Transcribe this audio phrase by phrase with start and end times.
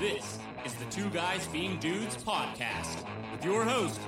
[0.00, 4.00] This is the Two Guys Being Dudes podcast with your host,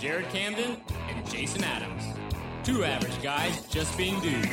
[0.00, 2.04] Jared Camden and Jason Adams.
[2.64, 4.48] Two average guys just being dudes.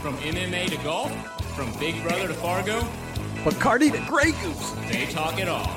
[0.00, 1.12] From MMA to golf,
[1.54, 2.80] from Big Brother to Fargo,
[3.44, 4.72] Bacardi to Grey Goose.
[4.90, 5.68] they talk it all.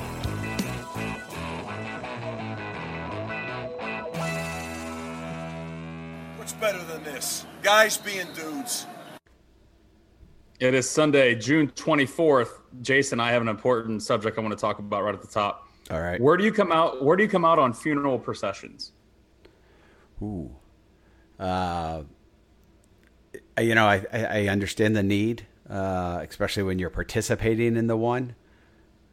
[6.36, 7.46] What's better than this?
[7.62, 8.86] Guys being dudes.
[10.62, 12.60] It is Sunday, June 24th.
[12.82, 15.68] Jason, I have an important subject I want to talk about right at the top.
[15.90, 16.20] All right.
[16.20, 17.04] Where do you come out?
[17.04, 18.92] Where do you come out on funeral processions?
[20.22, 20.54] Ooh.
[21.36, 22.02] Uh,
[23.58, 28.36] you know, I, I understand the need, uh, especially when you're participating in the one.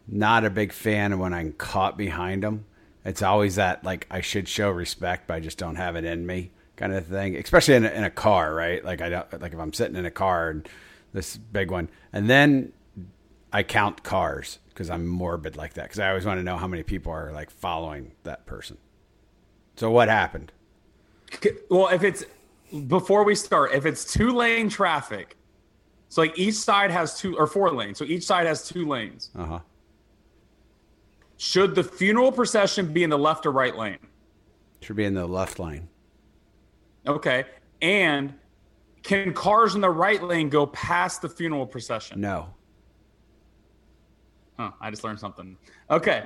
[0.08, 2.66] Not a big fan when I'm caught behind them.
[3.04, 6.28] It's always that like I should show respect, but I just don't have it in
[6.28, 7.36] me kind of thing.
[7.38, 8.86] Especially in a, in a car, right?
[8.86, 10.70] Like I don't like if I'm sitting in a car and
[11.14, 12.74] this big one, and then
[13.52, 15.84] I count cars because I'm morbid like that.
[15.84, 18.78] Because I always want to know how many people are like following that person.
[19.76, 20.52] So what happened?
[21.70, 22.26] Well, if it's
[22.88, 25.38] before we start, if it's two lane traffic,
[26.10, 29.30] so like each side has two or four lanes, so each side has two lanes.
[29.36, 29.60] Uh huh.
[31.38, 34.00] Should the funeral procession be in the left or right lane?
[34.82, 35.88] Should be in the left lane.
[37.08, 37.46] Okay,
[37.82, 38.34] and
[39.04, 42.22] can cars in the right lane go past the funeral procession?
[42.22, 42.54] No.
[44.58, 45.58] Huh, I just learned something.
[45.90, 46.26] Okay.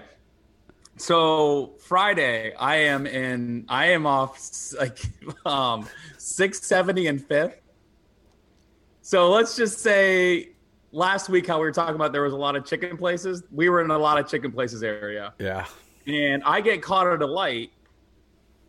[0.97, 4.39] So Friday, I am in I am off
[4.79, 4.99] like
[5.45, 7.55] um 670 and 5th.
[9.01, 10.49] So let's just say
[10.91, 13.43] last week how we were talking about there was a lot of chicken places.
[13.51, 15.33] We were in a lot of chicken places area.
[15.39, 15.65] Yeah.
[16.07, 17.71] And I get caught at a light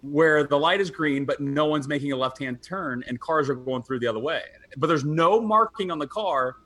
[0.05, 3.49] where the light is green, but no one's making a left hand turn and cars
[3.49, 4.43] are going through the other way.
[4.77, 6.57] But there's no marking on the car.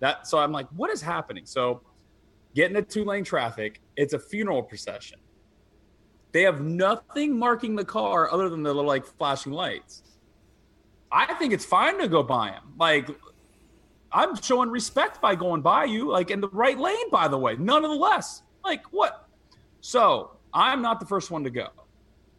[0.00, 1.46] That so I'm like, what is happening?
[1.46, 1.82] So
[2.54, 5.20] getting a two lane traffic, it's a funeral procession.
[6.32, 10.02] They have nothing marking the car other than the little like flashing lights.
[11.10, 12.74] I think it's fine to go by them.
[12.78, 13.08] Like
[14.12, 17.56] I'm showing respect by going by you, like in the right lane, by the way,
[17.56, 18.42] none of the less.
[18.64, 19.28] Like what?
[19.80, 21.68] So I'm not the first one to go,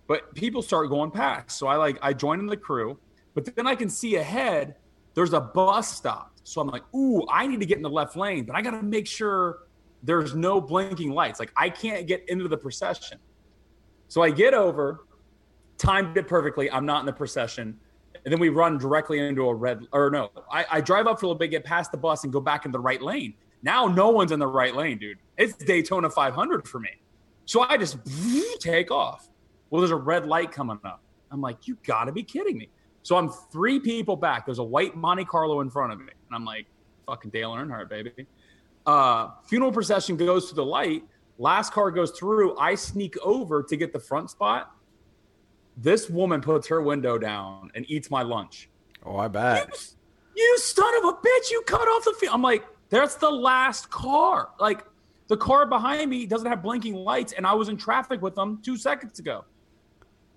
[0.10, 1.58] but people start going past.
[1.58, 3.00] So I like I join in the crew,
[3.36, 4.76] but then I can see ahead
[5.14, 6.32] there's a bus stop.
[6.44, 8.72] So I'm like, ooh, I need to get in the left lane, but I got
[8.72, 9.60] to make sure
[10.02, 11.40] there's no blinking lights.
[11.40, 13.20] Like I can't get into the procession.
[14.08, 15.06] So I get over,
[15.78, 16.72] timed it perfectly.
[16.72, 17.80] I'm not in the procession.
[18.26, 21.28] And then we run directly into a red, or no, I, I drive up for
[21.28, 23.36] a little bit, get past the bus, and go back in the right lane.
[23.62, 25.20] Now no one's in the right lane, dude.
[25.38, 26.90] It's Daytona 500 for me.
[27.46, 27.98] So I just
[28.60, 29.30] take off.
[29.70, 31.02] Well, there's a red light coming up.
[31.32, 32.70] I'm like, you gotta be kidding me.
[33.04, 34.46] So I'm three people back.
[34.46, 36.12] There's a white Monte Carlo in front of me.
[36.28, 36.66] And I'm like,
[37.08, 38.28] fucking Dale Earnhardt, baby.
[38.86, 41.04] Uh, funeral procession goes to the light.
[41.38, 42.58] Last car goes through.
[42.58, 44.76] I sneak over to get the front spot.
[45.78, 48.70] This woman puts her window down and eats my lunch.
[49.06, 49.70] Oh, I bet.
[50.36, 51.52] You son of a bitch!
[51.52, 52.14] You cut off the.
[52.20, 52.34] Fi-.
[52.34, 54.50] I'm like, that's the last car.
[54.60, 54.86] Like,
[55.28, 58.60] the car behind me doesn't have blinking lights, and I was in traffic with them
[58.64, 59.46] two seconds ago.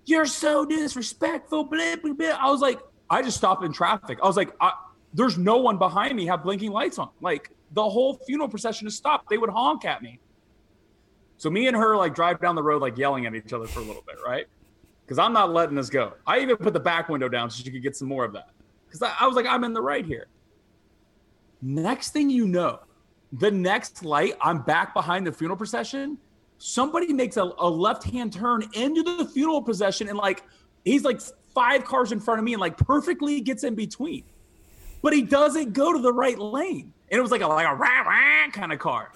[0.04, 1.64] You're so disrespectful.
[1.64, 2.38] Blah, blah, blah.
[2.38, 4.18] I was like, I just stopped in traffic.
[4.22, 4.72] I was like, I,
[5.14, 7.10] there's no one behind me have blinking lights on.
[7.20, 9.28] Like, the whole funeral procession is stopped.
[9.30, 10.18] They would honk at me.
[11.36, 13.80] So me and her like drive down the road, like yelling at each other for
[13.80, 14.46] a little bit, right?
[15.04, 16.12] Because I'm not letting this go.
[16.26, 18.50] I even put the back window down so she could get some more of that.
[18.86, 20.26] Because I, I was like, I'm in the right here.
[21.60, 22.80] Next thing you know,
[23.32, 26.18] the next light, I'm back behind the funeral procession.
[26.64, 30.44] Somebody makes a, a left hand turn into the funeral procession, and like
[30.84, 31.20] he's like
[31.52, 34.22] five cars in front of me and like perfectly gets in between.
[35.02, 36.92] But he doesn't go to the right lane.
[37.10, 39.12] And it was like a like a rah rah kind of car.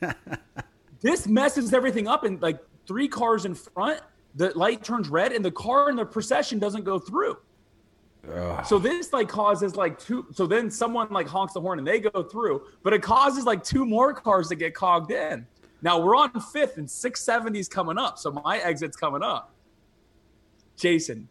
[1.00, 4.00] this messes everything up and like three cars in front
[4.34, 7.36] the light turns red and the car in the procession doesn't go through
[8.64, 11.98] so this like causes like two so then someone like honks the horn and they
[11.98, 15.44] go through but it causes like two more cars to get cogged in
[15.82, 19.54] now we're on fifth and 670's coming up so my exit's coming up
[20.76, 21.28] jason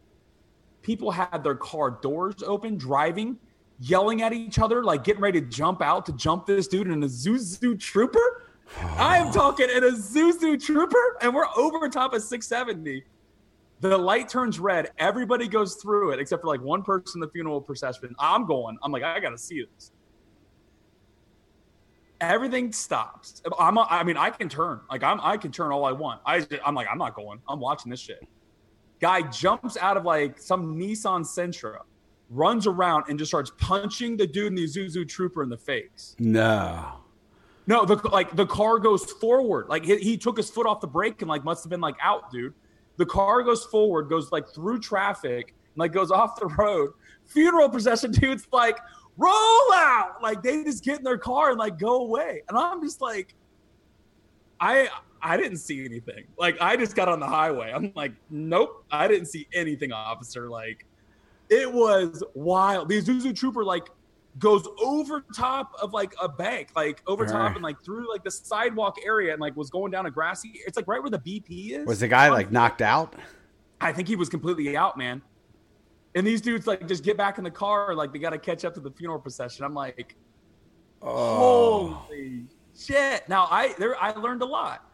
[0.81, 3.37] people had their car doors open driving
[3.79, 7.01] yelling at each other like getting ready to jump out to jump this dude in
[7.01, 8.45] a Isuzu trooper
[8.97, 13.03] I am talking in a Isuzu Trooper, and we're over top of 670.
[13.81, 14.91] The light turns red.
[14.97, 18.15] Everybody goes through it except for like one person in the funeral procession.
[18.19, 18.77] I'm going.
[18.83, 19.91] I'm like, I gotta see this.
[22.21, 23.41] Everything stops.
[23.59, 23.77] I'm.
[23.77, 24.79] I mean, I can turn.
[24.89, 25.19] Like I'm.
[25.21, 26.21] I can turn all I want.
[26.25, 26.47] I.
[26.65, 27.39] I'm like, I'm not going.
[27.49, 28.25] I'm watching this shit.
[28.99, 31.79] Guy jumps out of like some Nissan Sentra,
[32.29, 36.15] runs around and just starts punching the dude in the Isuzu Trooper in the face.
[36.19, 37.01] No.
[37.67, 39.67] No, the like the car goes forward.
[39.69, 41.95] Like he, he took his foot off the brake and like must have been like
[42.01, 42.53] out, dude.
[42.97, 46.91] The car goes forward, goes like through traffic, and, like goes off the road.
[47.25, 48.77] Funeral procession dude's like
[49.17, 50.17] roll out.
[50.21, 52.41] Like they just get in their car and like go away.
[52.49, 53.33] And I'm just like,
[54.59, 54.89] I
[55.21, 56.25] I didn't see anything.
[56.37, 57.71] Like I just got on the highway.
[57.73, 60.49] I'm like, nope, I didn't see anything, officer.
[60.49, 60.85] Like
[61.49, 62.89] it was wild.
[62.89, 63.89] The Isuzu trooper like
[64.39, 67.55] goes over top of like a bank, like over top Right.
[67.55, 70.61] and like through like the sidewalk area and like was going down a grassy.
[70.65, 71.85] It's like right where the BP is.
[71.85, 73.15] Was the guy like knocked out?
[73.81, 75.21] I think he was completely out, man.
[76.15, 78.65] And these dudes like just get back in the car, like they got to catch
[78.65, 79.63] up to the funeral procession.
[79.65, 80.15] I'm like,
[81.01, 82.05] Oh.
[82.07, 82.43] holy
[82.77, 83.27] shit!
[83.27, 84.85] Now I there I learned a lot.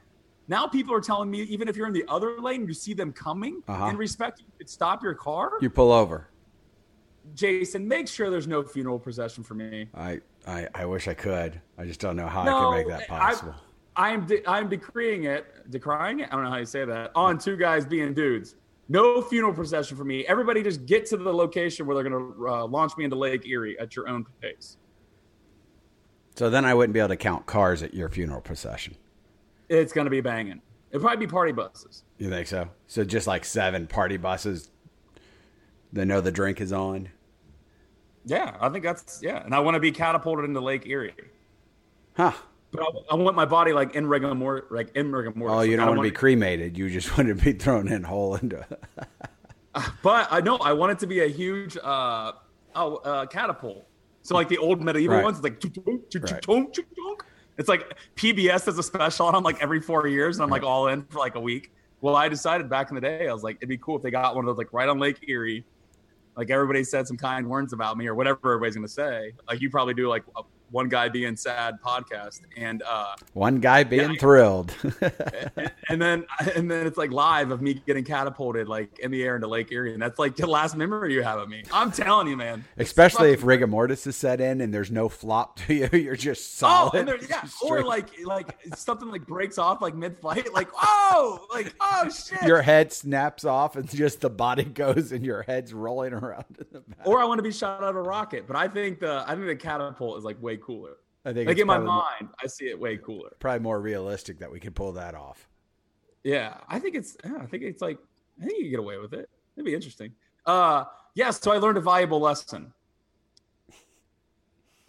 [0.48, 3.12] Now people are telling me even if you're in the other lane, you see them
[3.12, 3.88] coming Uh-huh.
[3.88, 5.54] in respect, you could stop your car.
[5.60, 6.30] You pull over.
[7.34, 9.90] Jason, make sure there's no funeral procession for me.
[9.94, 11.60] I, I, I wish I could.
[11.78, 13.56] I just don't know how No, I can make that I- possible.
[13.98, 16.30] I'm de- I'm decreeing it, decrying it.
[16.32, 17.12] I don't know how you say that.
[17.16, 18.56] On two guys being dudes.
[18.90, 20.26] No funeral procession for me.
[20.26, 23.46] Everybody just get to the location where they're going to uh, launch me into Lake
[23.46, 24.78] Erie at your own pace.
[26.36, 28.96] so then I wouldn't be able to count cars at your funeral procession.
[29.70, 30.62] It's going to be banging.
[30.92, 32.04] It'll probably be party buses.
[32.18, 32.70] You think so?
[32.88, 34.72] So just like seven party buses.
[35.92, 37.10] They know the drink is on.
[38.26, 39.44] Yeah, I think that's yeah.
[39.44, 41.14] And I want to be catapulted into Lake Erie.
[42.16, 42.34] Huh.
[42.72, 45.56] But I, I want my body like in rigor mortis, like in rigor mortis.
[45.58, 46.78] Oh, you Like, don't want to be cremated.
[46.78, 48.66] You just want to be thrown in whole into.
[50.02, 52.32] But I know I want it to be a huge uh,
[52.76, 53.88] oh, uh, catapult.
[54.24, 55.24] So like the old medieval Right.
[55.24, 55.62] ones, it's like
[56.48, 56.68] Right.
[57.58, 60.64] it's like PBS does a special on them like every four years, and I'm like
[60.64, 61.72] all in for like a week.
[62.02, 64.12] Well, I decided back in the day, I was like, it'd be cool if they
[64.12, 65.64] got one of those like right on Lake Erie.
[66.36, 69.34] Like everybody said some kind words about me or whatever everybody's gonna say.
[69.48, 70.24] Like you probably do like
[70.72, 74.20] one guy being sad podcast, and uh, One guy being Yeah.
[74.20, 74.74] thrilled.
[75.90, 76.26] and then
[76.56, 79.72] and then it's like live of me getting catapulted like in the air into Lake
[79.72, 81.64] Erie, and that's like the last memory you have of me.
[81.72, 82.64] I'm telling you, man.
[82.78, 85.90] Especially if rigor mortis is set in and there's no flop to you.
[85.98, 86.96] You're just Oh, solid.
[87.00, 91.46] and there, yeah, or like like something like breaks off like mid flight, like oh,
[91.54, 92.42] like oh shit.
[92.44, 96.66] your head snaps off and just the body goes and your head's rolling around in
[96.72, 97.08] the back.
[97.08, 99.34] or I want to be shot out of a rocket, but I think the I
[99.36, 100.98] think the catapult is like way cooler.
[101.26, 103.32] I think Like in my mind, I see it way cooler.
[103.40, 105.48] probably more realistic that we could pull that off.
[106.24, 107.16] Yeah, I think it's.
[107.24, 107.98] Yeah, I think it's like.
[108.42, 109.30] I think you can get away with it.
[109.56, 110.12] It'd be interesting.
[110.46, 111.32] Uh, yeah.
[111.32, 112.74] So I learned a valuable lesson.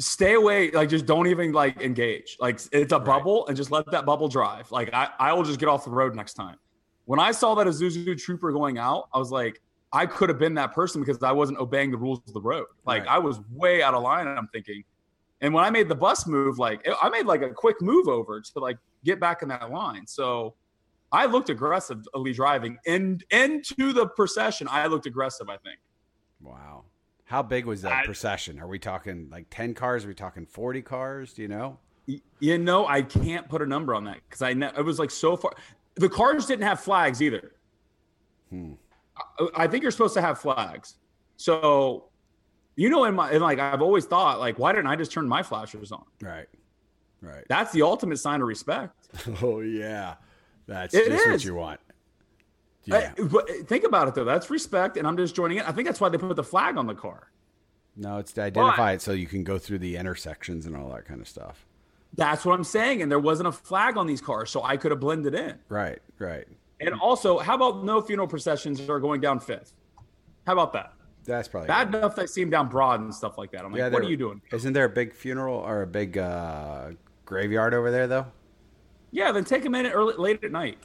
[0.00, 0.70] Stay away.
[0.70, 2.36] Like, just don't even like engage.
[2.40, 4.70] Like, it's a bubble, and just let that bubble drive.
[4.70, 6.56] Like, I I will just get off the road next time.
[7.06, 9.60] When I saw that Isuzu trooper going out, I was like,
[9.92, 12.66] I could have been that person because I wasn't obeying the rules of the road.
[12.84, 13.12] Like, Right.
[13.12, 14.84] I was way out of line, and I'm thinking.
[15.40, 18.40] And when I made the bus move, like I made like a quick move over
[18.40, 20.06] to like get back in that line.
[20.06, 20.54] So
[21.12, 24.66] I looked aggressively driving in into the procession.
[24.70, 25.48] I looked aggressive.
[25.48, 25.78] I think.
[26.40, 26.84] Wow.
[27.24, 28.58] How big was that I- procession?
[28.58, 30.04] Are we talking like 10 cars?
[30.04, 31.32] Are we talking 40 cars?
[31.34, 31.78] Do you know?
[32.40, 35.10] You know, I can't put a number on that because I know it was like
[35.10, 35.52] so far.
[35.96, 37.52] The cars didn't have flags either.
[38.48, 38.72] Hmm.
[39.38, 40.94] I, I think you're supposed to have flags.
[41.36, 42.07] So,
[42.78, 45.28] you know, in my in like I've always thought like, why didn't I just turn
[45.28, 46.04] my flashers on?
[46.22, 46.46] Right.
[47.20, 47.44] Right.
[47.48, 48.94] That's the ultimate sign of respect.
[49.42, 50.14] Oh, yeah.
[50.66, 51.44] That's It just what is.
[51.44, 51.80] you want.
[52.90, 53.12] Uh, Yeah.
[53.30, 54.24] but think about it though.
[54.24, 55.68] That's respect, and I'm just joining it.
[55.68, 57.30] I think that's why they put the flag on the car.
[57.96, 61.04] No, it's to identify it so you can go through the intersections and all that
[61.04, 61.66] kind of stuff.
[62.14, 63.02] That's what I'm saying.
[63.02, 65.58] And there wasn't a flag on these cars, so I could have blended in.
[65.68, 65.98] Right.
[66.20, 66.46] Right.
[66.80, 69.72] And also, how about no funeral processions are going down fifth?
[70.46, 70.92] How about that?
[71.28, 73.64] That's probably Bad enough they see them down broad and stuff like that.
[73.64, 74.40] I'm like, what are you doing?
[74.50, 76.92] Isn't there a big funeral or a big uh,
[77.26, 78.26] graveyard over there, though?
[79.10, 80.78] Yeah, then take a minute early, late at night.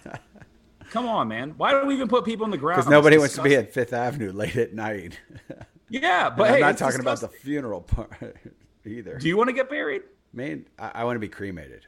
[0.90, 1.54] Come on, man.
[1.56, 2.78] Why don't we even put people in the ground?
[2.78, 5.20] Because nobody wants to be at Fifth Avenue late at night.
[5.90, 8.36] Yeah, but I'm not talking about the funeral part
[8.84, 9.18] either.
[9.18, 10.02] Do you want to get buried?
[10.32, 11.86] Man, I, I want to be cremated.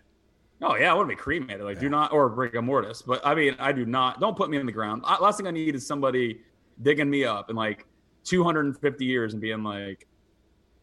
[0.62, 1.62] Oh yeah, I want to be cremated.
[1.62, 3.02] Like, do not or rigor mortis.
[3.02, 4.20] But I mean, I do not.
[4.20, 5.02] Don't put me in the ground.
[5.04, 6.40] I, last thing I need is somebody
[6.82, 7.86] digging me up in like
[8.24, 10.06] 250 years and being like,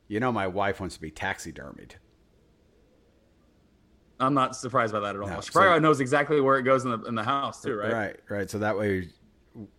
[0.08, 1.92] You know, my wife wants to be taxidermied.
[4.20, 5.28] I'm not surprised by that at all.
[5.28, 7.92] No, she so- knows exactly where it goes in the in the house too, right?
[7.92, 8.50] Right, right.
[8.50, 9.10] So that way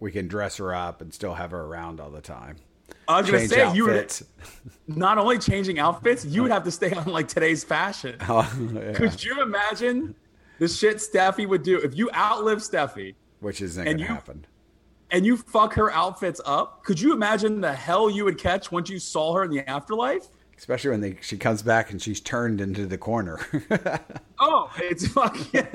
[0.01, 2.57] we can dress her up and still have her around all the time.
[3.09, 4.13] I was gonna say you would
[4.87, 8.17] not only changing outfits, you would have to stay on like today's fashion.
[8.29, 8.93] Oh, yeah.
[8.93, 10.15] Could you imagine
[10.59, 14.47] the shit Steffi would do if you outlive Steffi Which isn't to you- happen.
[15.11, 16.85] And you fuck her outfits up?
[16.85, 20.29] Could you imagine the hell you would catch once you saw her in the afterlife?
[20.57, 23.41] especially when they, she comes back and she's turned into the corner.
[24.41, 25.65] Oh, it's fucking.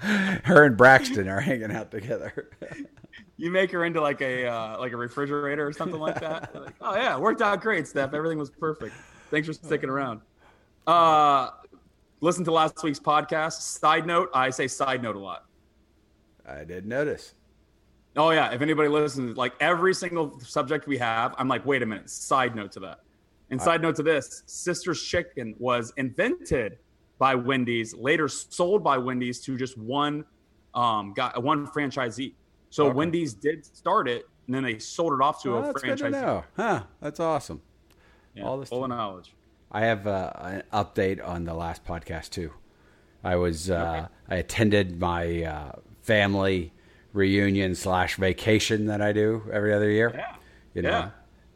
[0.00, 2.50] Her and Braxton are hanging out together.
[3.36, 6.54] you make her into like a uh, like a refrigerator or something like that.
[6.54, 8.14] Like, oh yeah, worked out great, Steph.
[8.14, 8.94] Everything was perfect.
[9.30, 10.22] Thanks for sticking around.
[10.86, 11.50] Uh,
[12.22, 13.60] listen to last week's podcast.
[13.60, 15.44] Side note, I say side note a lot.
[16.48, 17.34] I did notice.
[18.16, 21.86] Oh yeah, if anybody listens, like every single subject we have, I'm like, wait a
[21.86, 22.10] minute.
[22.10, 23.00] Side note to that.
[23.50, 26.78] And side note to this, Sisters Chicken was invented
[27.18, 30.24] by Wendy's, later sold by Wendy's to just one
[30.74, 32.34] um got one franchisee.
[32.70, 32.94] So Okay.
[32.94, 35.98] Wendy's did start it, and then they sold it off to Oh, a that's good
[35.98, 36.44] to know.
[36.56, 36.82] Huh?
[37.00, 37.62] That's awesome.
[38.34, 39.34] Yeah, All this full of knowledge.
[39.70, 42.52] I have uh, an update on the last podcast too.
[43.24, 45.72] I was uh, I attended my uh,
[46.08, 46.72] family
[47.12, 50.10] reunion slash vacation that I do every other year.
[50.14, 50.34] Yeah.
[50.74, 51.10] You know, Yeah.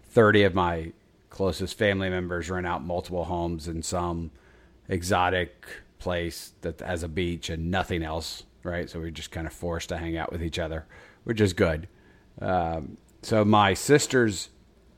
[0.04, 0.92] thirty of my
[1.30, 4.30] closest family members rent out multiple homes in some
[4.88, 5.66] exotic
[5.98, 8.44] place that has a beach and nothing else.
[8.64, 10.84] Right, so we're just kind of forced to hang out with each other,
[11.24, 11.88] which is good.
[12.40, 14.50] Um, so my sister's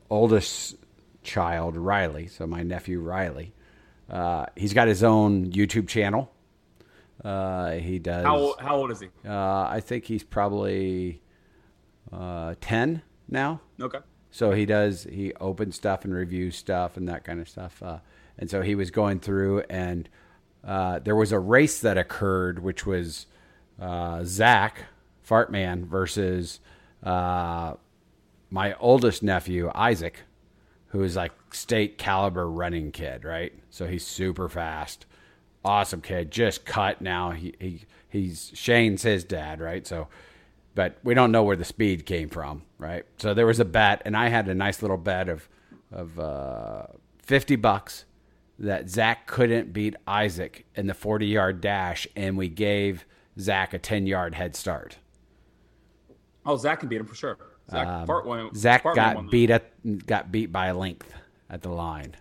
[0.09, 0.75] oldest
[1.23, 3.53] child, Riley, so my nephew Riley,
[4.07, 6.29] uh, he's got his own YouTube channel.
[7.25, 8.23] Uh, he does.
[8.23, 9.07] How how old is he?
[9.27, 11.21] Uh, I think he's probably
[12.13, 13.61] uh, ten now.
[13.81, 13.99] Okay.
[14.29, 15.05] So he does.
[15.05, 17.81] He opens stuff and reviews stuff and that kind of stuff.
[17.81, 17.99] Uh,
[18.37, 20.07] and so he was going through, and
[20.63, 23.27] uh, there was a race that occurred, which was
[23.81, 24.83] uh, Zach
[25.27, 26.59] Fartman versus
[27.01, 27.73] uh,
[28.49, 30.19] my oldest nephew Isaac,
[30.87, 33.53] who is like state caliber running kid, right?
[33.69, 35.05] So he's super fast,
[35.65, 36.31] awesome kid.
[36.31, 37.31] Just cut now.
[37.31, 39.85] He he he's Shane's his dad, right?
[39.85, 40.07] So
[40.75, 43.05] but we don't know where the speed came from, right?
[43.17, 45.47] So there was a bet, and I had a nice little bet of
[45.91, 46.83] of uh,
[47.19, 48.05] fifty bucks
[48.59, 53.05] that Zach couldn't beat Isaac in the forty yard dash, and we gave
[53.39, 54.97] Zach a ten yard head start.
[56.45, 57.37] Oh, Zach can beat him for sure.
[57.71, 61.11] Zach Um, won- Zach got beat at got beat by a length
[61.49, 62.15] at the line.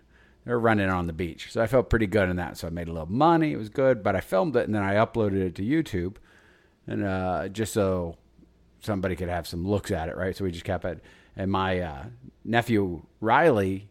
[0.45, 2.59] They were running on the beach, so I felt pretty good in that.
[2.59, 3.53] So I made a little money.
[3.53, 6.17] It was good, but I filmed it and then I uploaded it to YouTube,
[6.87, 8.17] and uh, just so
[8.81, 10.37] somebody could have some looks at it, right?
[10.37, 11.03] So we just kept it.
[11.37, 12.05] And my uh,
[12.45, 13.89] nephew Riley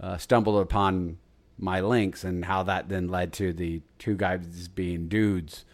[0.00, 1.18] uh, stumbled upon
[1.58, 5.64] my links and how that then led to the two guys being dudes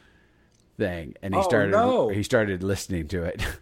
[0.79, 2.09] thing, and he Oh, started no.
[2.09, 3.45] he started listening to it.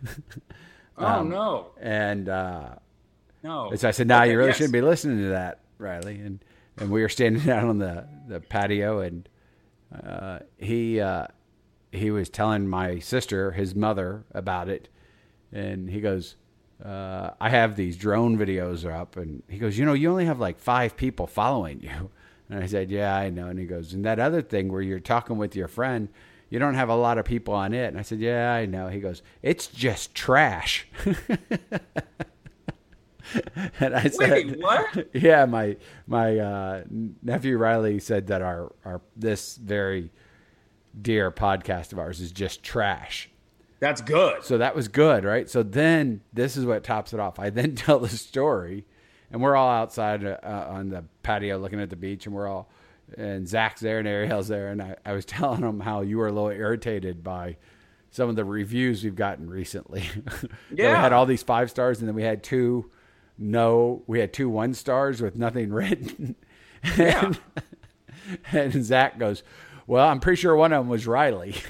[0.99, 2.75] Oh Um, no, and uh,
[3.43, 3.75] no.
[3.75, 4.59] so I said, "No, Okay, you really yes.
[4.59, 6.45] shouldn't be listening to that, Riley." And
[6.79, 9.29] and we were standing out on the, the patio, and
[10.05, 11.27] uh, he uh,
[11.93, 14.89] he was telling my sister, his mother, about it,
[15.53, 16.37] and he goes,
[16.85, 20.41] uh, "I have these drone videos up," and he goes, "You know, you only have
[20.41, 22.11] like five people following you."
[22.53, 24.99] And I said, "Yeah, I know." And he goes, "And that other thing where you're
[24.99, 26.09] talking with your friend."
[26.51, 27.87] You don't have a lot of people on it.
[27.87, 28.89] And I said, Yeah, I know.
[28.89, 30.89] He goes, It's just trash.
[33.81, 35.09] and I said, Wait, what?
[35.15, 36.85] yeah, my my uh,
[37.23, 40.11] nephew Riley said that our our this very
[41.01, 43.31] dear podcast of ours is just trash.
[43.79, 44.45] That's good.
[44.45, 45.49] So that was good, right?
[45.49, 47.39] So then this is what tops it off.
[47.39, 48.85] I then tell the story,
[49.31, 52.69] and we're all outside uh, on the patio looking at the beach, and we're all
[53.17, 56.29] and Zach's there and Ariel's there, and I, I was telling them how you were
[56.29, 57.57] a little irritated by
[58.11, 60.05] some of the reviews we've gotten recently.
[60.71, 62.91] That we had all these five stars, and then we had two
[63.41, 66.37] no, we had two one stars with nothing written.
[66.97, 67.33] Yeah.
[68.53, 69.43] And Zach goes,
[69.87, 71.53] "Well, I'm pretty sure one of them was Riley."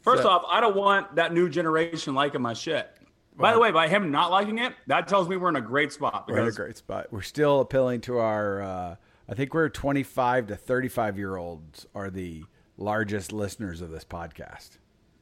[0.00, 2.88] First off, I don't want that new generation liking my shit.
[3.36, 5.92] By the way, by him not liking it, that tells me we're in a great
[5.92, 6.24] spot.
[6.28, 7.06] We're in a great spot.
[7.10, 8.62] We're still appealing to our.
[8.62, 8.96] Uh,
[9.28, 12.44] I think we're 25 to 35 year olds are the
[12.76, 14.78] largest listeners of this podcast.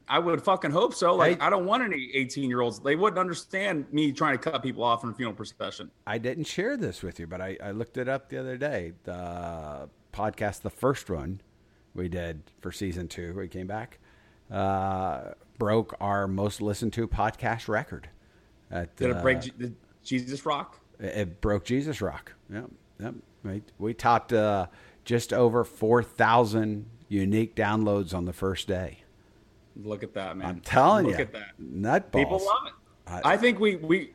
[0.09, 1.15] I would fucking hope so.
[1.15, 1.45] Like, Hey.
[1.45, 2.79] I don't want any 18 year olds.
[2.79, 5.91] They wouldn't understand me trying to cut people off in a funeral procession.
[6.05, 8.93] I didn't share this with you, but I, I looked it up the other day.
[9.03, 11.41] The podcast, the first one
[11.93, 13.99] we did for season two, we came back,
[14.51, 18.09] uh, broke our most listened to podcast record.
[18.71, 19.73] At, Did uh, it break Je- the
[20.03, 20.79] Jesus Rock?
[20.99, 22.33] It broke Jesus Rock.
[22.51, 23.13] Yep, yep.
[23.43, 24.67] We, we topped uh,
[25.05, 29.03] just over 4,000 unique downloads on the first day.
[29.83, 30.47] Look at that, man.
[30.47, 31.59] I'm telling Look you, Look at that.
[31.61, 32.11] nutballs.
[32.13, 32.73] People love it.
[33.07, 34.13] I- I, think we we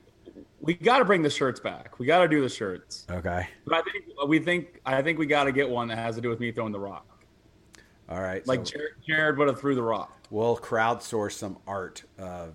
[0.60, 1.98] we got to bring the shirts back.
[1.98, 3.06] We got to do the shirts.
[3.10, 6.14] Okay, But I think we think I think we got to get one that has
[6.16, 7.24] to do with me throwing the rock.
[8.08, 8.46] all right.
[8.46, 10.12] Like so Jared, Jared would have threw the rock.
[10.30, 12.54] we'll crowdsource some art of,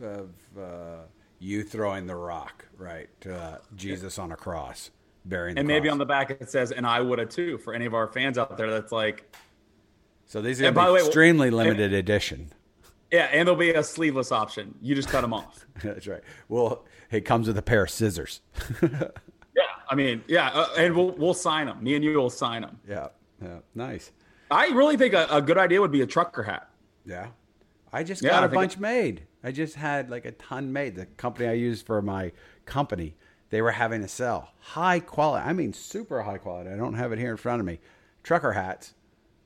[0.00, 1.02] of uh,
[1.40, 3.08] you throwing the rock, right?
[3.28, 4.90] Uh, Jesus on a cross,
[5.24, 7.74] bearing the and maybe on the back it says, "And I would have too." For
[7.74, 9.34] any of our fans out there, that's like,
[10.26, 12.52] So these are by the way, extremely limited edition.
[13.10, 14.74] yeah, and there'll be a sleeveless option.
[14.82, 15.64] You just cut them off.
[15.82, 16.22] That's right.
[16.48, 18.40] Well, it comes with a pair of scissors.
[19.54, 21.82] Yeah, I mean, yeah, uh, and we'll we'll sign them.
[21.82, 22.78] Me and you will sign them.
[22.86, 23.08] yeah,
[23.42, 24.12] yeah, nice.
[24.50, 26.68] I really think a, a good idea would be a trucker hat.
[27.06, 27.28] Yeah.
[27.90, 29.22] I just Yeah, got I a bunch made.
[29.42, 30.94] I just had like a ton made.
[30.94, 32.32] The company I use for my
[32.66, 33.16] company,
[33.48, 34.50] they were having a sale.
[34.58, 35.48] High quality.
[35.48, 36.68] I mean, super high quality.
[36.68, 37.78] I don't have it here in front of me.
[38.22, 38.92] Trucker hats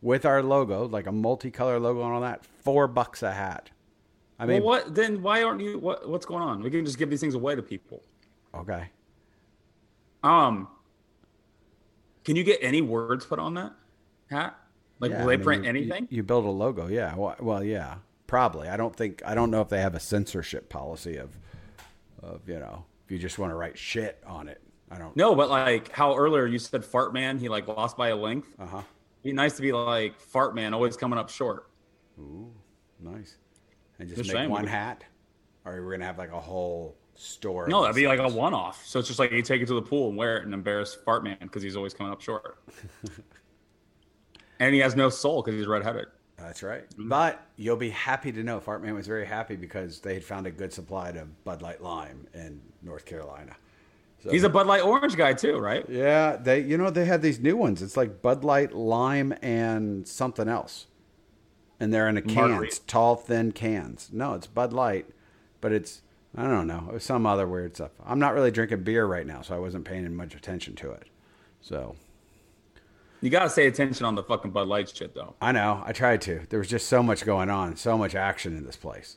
[0.02, 2.45] with our logo, like a multicolor logo and all that.
[2.45, 3.71] Four bucks a hat.
[4.38, 5.23] I mean, well, what then?
[5.23, 5.78] Why aren't you?
[5.78, 6.62] What what's going on?
[6.62, 8.02] We can just give these things away to people.
[8.54, 8.88] okay.
[10.23, 10.69] Um,
[12.25, 13.73] can you get any words put on that
[14.30, 14.54] hat?
[14.99, 16.09] Like, Yeah, will they I mean, print you- anything?
[16.11, 17.14] You, you build a logo, yeah.
[17.16, 18.69] Well, well, yeah, probably.
[18.69, 21.38] I don't think I don't know if they have a censorship policy of,
[22.23, 24.61] of you know, if you just want to write shit on it.
[24.90, 25.16] I don't.
[25.16, 28.49] no, but like how earlier you said, fart man, he like lost by a length.
[28.59, 28.83] Uh huh.
[29.23, 31.69] Be nice to be like fart man, always coming up short.
[32.19, 32.50] Ooh,
[33.00, 33.37] nice.
[33.99, 35.05] And just, Just make one hat,
[35.65, 37.69] or we're gonna have like a whole store.
[37.69, 38.85] No, that'd be like a one-off.
[38.87, 40.95] So it's just like you take it to the pool and wear it and embarrass
[40.95, 42.59] fart man because he's always coming up short.
[44.59, 46.07] and he has no soul because he's redheaded.
[46.39, 46.89] That's right.
[46.91, 47.09] Mm-hmm.
[47.09, 50.50] But you'll be happy to know Fartman was very happy because they had found a
[50.50, 53.55] good supply of Bud Light Lime in North Carolina.
[54.23, 55.85] So, He's a Bud Light Orange guy too, right?
[55.89, 56.37] yeah.
[56.37, 57.81] They you know they had these new ones.
[57.83, 60.87] It's like Bud Light Lime and something else,
[61.79, 64.11] and they're in a cans, tall, thin cans.
[64.12, 65.07] No, it's Bud Light,
[65.62, 66.03] but it's
[66.37, 66.91] I don't know.
[66.95, 67.93] It some other weird stuff.
[68.05, 71.09] I'm not really drinking beer right now, so I wasn't paying much attention to it.
[71.62, 71.97] So
[73.23, 75.35] You gotta pay attention on the fucking Bud Light shit though.
[75.41, 75.83] I know.
[75.87, 76.43] I tried to.
[76.50, 79.17] There was just so much going on, so much action in this place.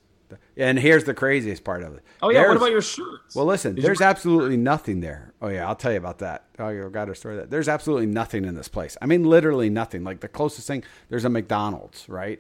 [0.58, 2.04] And here's the craziest part of it.
[2.22, 3.36] Oh yeah, what about your shirts?
[3.36, 5.34] Well, listen, Did you- there's absolutely nothing there.
[5.42, 6.46] Oh yeah, I'll tell you about that.
[6.60, 7.50] Oh, you got to story that.
[7.50, 8.96] There's absolutely nothing in this place.
[9.02, 10.04] I mean, literally nothing.
[10.04, 12.40] Like the closest thing, there's a McDonald's, right?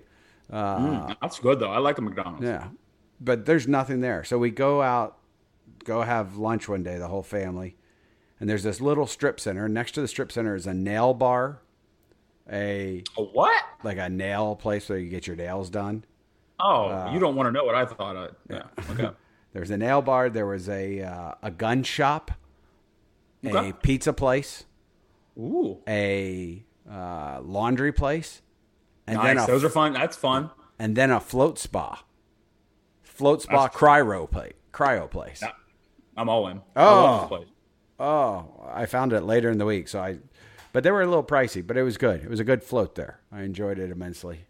[0.51, 1.71] Uh, Mm, that's good though.
[1.71, 2.43] I like a McDonald's.
[2.45, 2.67] Yeah,
[3.21, 4.23] but there's nothing there.
[4.23, 5.17] So we go out,
[5.83, 7.75] go have lunch one day, the whole family,
[8.39, 9.67] and there's this little strip center.
[9.69, 11.61] Next to the strip center is a nail bar,
[12.51, 13.63] a A what?
[13.83, 16.03] like a nail place where you get your nails done.
[16.65, 18.15] Oh, Uh, you don't want to know what I thought.
[18.15, 18.35] Of.
[18.49, 18.63] Yeah.
[18.91, 19.09] Okay.
[19.53, 20.31] There was a nail bar.
[20.31, 22.31] There was a uh, a gun shop,
[23.43, 24.65] a pizza place,
[25.37, 25.77] Ooh.
[25.87, 28.41] a uh, laundry place,
[29.05, 29.93] and then a Those are fun.
[29.93, 30.49] That's fun.
[30.79, 32.03] and then a float spa,
[33.03, 35.41] float spa That's- cryo place, cryo place.
[35.43, 35.51] Yeah.
[36.17, 36.57] I'm all in.
[36.75, 37.25] I Oh.
[37.27, 37.47] place.
[37.99, 40.17] Oh, I found it later in the week, so I,
[40.71, 42.23] but they were a little pricey, but it was good.
[42.23, 43.19] It was a good float there.
[43.31, 44.47] I enjoyed it immensely.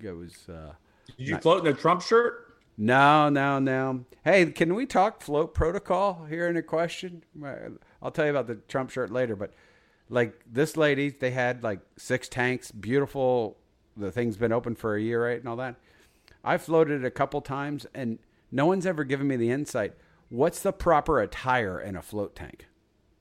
[0.00, 0.48] It was.
[0.48, 0.72] Uh,
[1.18, 2.58] Did you float in a Trump shirt?
[2.76, 4.04] No, no, no.
[4.24, 7.22] Hey, can we talk float protocol here in a question?
[8.00, 9.52] I'll tell you about the Trump shirt later, but
[10.08, 13.58] like this lady, they had like six tanks, beautiful.
[13.96, 15.76] The thing's been open for a year, right, and all that.
[16.44, 18.18] I floated a couple times, and
[18.50, 19.94] no one's ever given me the insight.
[20.28, 22.66] What's the proper attire in a float tank?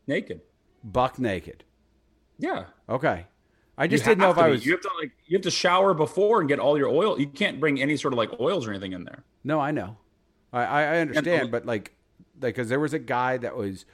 [0.07, 0.41] Naked.
[0.83, 1.63] Buck naked.
[2.39, 2.65] Yeah.
[2.89, 3.27] Okay.
[3.77, 4.65] I You just didn't know if I was.
[4.65, 5.11] You have to like.
[5.25, 7.19] You have to shower before and get all your oil.
[7.19, 9.23] You can't bring any sort of like oils or anything in there.
[9.43, 9.97] No, I know.
[10.53, 11.93] I, I I understand, oh, but like,
[12.41, 13.85] like, because there was a guy that was,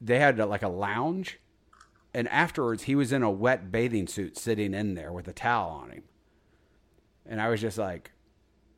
[0.00, 1.38] they had like a lounge,
[2.12, 5.70] and afterwards he was in a wet bathing suit sitting in there with a towel
[5.70, 6.02] on him,
[7.24, 8.12] and I was just like,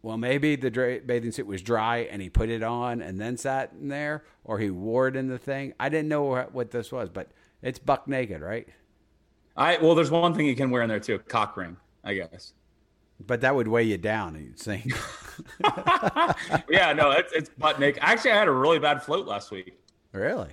[0.01, 3.37] well, maybe the dra- bathing suit was dry and he put it on and then
[3.37, 5.74] sat in there, or he wore it in the thing.
[5.81, 8.68] I didn't know what, what this was, but it's buck naked, right?
[9.59, 11.16] I well, there's one thing you can wear in there too.
[11.16, 12.53] A cock ring, I guess.
[13.27, 14.87] But that would weigh you down, and you'd sink.
[16.71, 18.01] yeah, no, it's it's butt naked.
[18.03, 19.77] Actually, I had a really bad float last week.
[20.12, 20.53] really?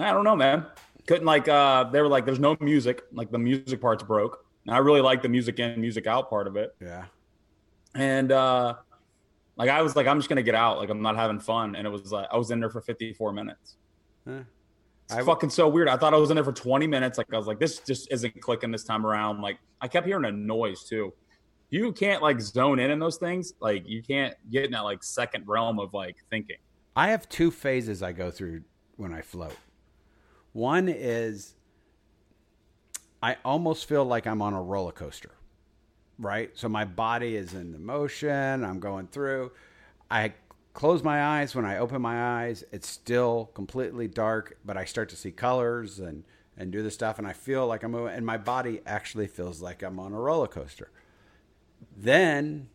[0.00, 0.66] I don't know, man.
[1.06, 3.02] Couldn't like uh they were like there's no music.
[3.12, 4.44] Like the music part's broke.
[4.66, 6.74] And I really like the music in, music out part of it.
[6.80, 7.04] Yeah.
[7.94, 8.74] And uh
[9.56, 10.78] like I was like, I'm just gonna get out.
[10.78, 11.76] Like I'm not having fun.
[11.76, 13.76] And it was like I was in there for 54 minutes.
[14.26, 14.40] Huh.
[15.04, 15.88] It's I- fucking so weird.
[15.88, 17.18] I thought I was in there for 20 minutes.
[17.18, 19.40] Like I was like, this just isn't clicking this time around.
[19.40, 21.12] Like I kept hearing a noise too.
[21.70, 23.52] You can't like zone in in those things.
[23.60, 26.56] Like you can't get in that like second realm of like thinking.
[26.96, 28.62] I have two phases I go through
[28.96, 29.56] when I float.
[30.52, 31.54] One is
[33.22, 35.32] I almost feel like I'm on a roller coaster,
[36.18, 36.50] right?
[36.54, 39.50] So my body is in the motion, I'm going through.
[40.10, 40.34] I
[40.74, 41.54] close my eyes.
[41.54, 46.00] When I open my eyes, it's still completely dark, but I start to see colors
[46.00, 46.24] and,
[46.56, 49.62] and do the stuff, and I feel like I'm moving, and my body actually feels
[49.62, 50.90] like I'm on a roller coaster.
[51.96, 52.68] Then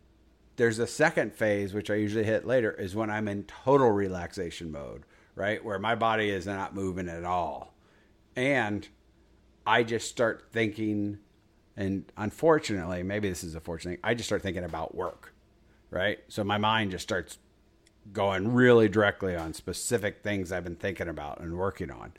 [0.56, 4.72] there's a second phase, which I usually hit later, is when I'm in total relaxation
[4.72, 5.64] mode, right?
[5.64, 7.74] Where my body is not moving at all.
[8.34, 8.88] And
[9.66, 11.18] I just start thinking,
[11.76, 15.34] and unfortunately, maybe this is a fortunate thing, I just start thinking about work,
[15.90, 16.18] right?
[16.28, 17.38] So my mind just starts
[18.12, 22.12] going really directly on specific things I've been thinking about and working on.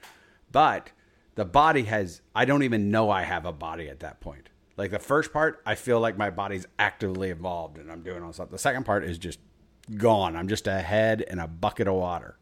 [0.52, 0.92] But
[1.36, 4.50] the body has, I don't even know I have a body at that point.
[4.78, 8.34] Like the first part, I feel like my body's actively involved and I'm doing all
[8.34, 8.50] stuff.
[8.50, 9.40] The second part is just
[9.98, 10.36] gone.
[10.36, 12.38] I'm just a head in a bucket of water.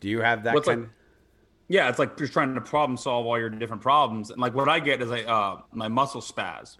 [0.00, 0.82] Do you have that What's kind?
[0.82, 0.90] like-
[1.68, 4.68] Yeah, it's like you're trying to problem solve all your different problems, and like what
[4.68, 6.78] I get is I, uh, my muscle spaz.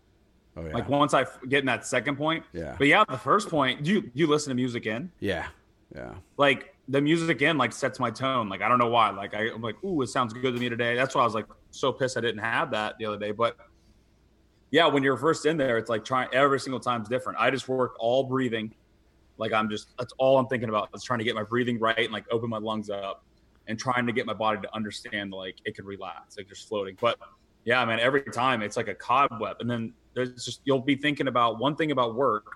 [0.56, 2.44] oh yeah, Like once I get in that second point.
[2.52, 2.76] Yeah.
[2.78, 5.10] But yeah, the first point, do you do you listen to music in?
[5.20, 5.48] yeah,
[5.94, 8.48] yeah, Like the music in like sets my tone.
[8.48, 9.10] Like I don't know why.
[9.10, 10.94] Like I, I'm like, ooh, it sounds good to me today.
[10.94, 13.32] That's why I was like so pissed I didn't have that the other day.
[13.32, 13.56] But
[14.70, 17.38] yeah, when you're first in there, it's like trying every single time's different.
[17.40, 18.72] I just work all breathing.
[19.36, 21.98] Like I'm just that's all I'm thinking about is trying to get my breathing right
[21.98, 23.24] and like open my lungs up
[23.66, 26.96] and trying to get my body to understand like it can relax, like just floating.
[27.00, 27.18] But
[27.64, 29.56] yeah, man, every time it's like a cobweb.
[29.60, 32.46] And then there's just you'll be thinking about one thing about work,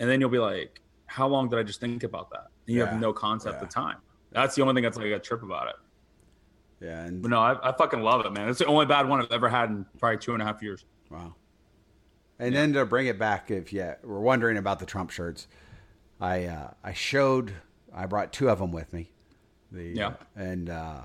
[0.00, 2.46] and then you'll be like, How long did I just think about that?
[2.66, 3.64] And you Yeah, have no concept yeah.
[3.64, 3.96] of time.
[4.32, 5.74] That's the only thing that's like a trip about it.
[6.80, 7.04] yeah.
[7.04, 8.48] And But no, I, I fucking love it, man.
[8.48, 10.84] It's the only bad one I've ever had in probably two and a half years.
[11.10, 11.34] Wow.
[12.38, 15.48] And then to bring it back, if you were wondering about the Trump shirts,
[16.20, 17.54] I uh, I showed
[17.94, 19.10] I brought two of them with me.
[19.72, 20.12] The Yeah.
[20.34, 21.02] and uh,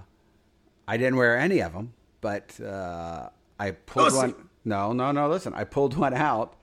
[0.87, 4.17] I didn't wear any of them, but uh, I pulled Pussy.
[4.17, 4.49] one.
[4.65, 5.29] No, no, no.
[5.29, 6.57] Listen, I pulled one out,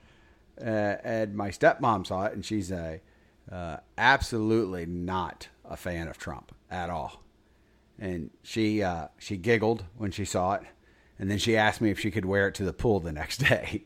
[0.61, 0.65] uh,
[1.03, 3.01] and my stepmom saw it, and she's a
[3.51, 7.23] uh, absolutely not a fan of Trump at all.
[7.97, 10.63] And she uh, she giggled when she saw it,
[11.17, 13.37] and then she asked me if she could wear it to the pool the next
[13.49, 13.85] day.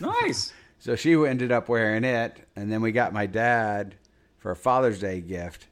[0.00, 0.52] Nice.
[0.78, 3.94] So she ended up wearing it, and then we got my dad
[4.36, 5.68] for a Father's Day gift.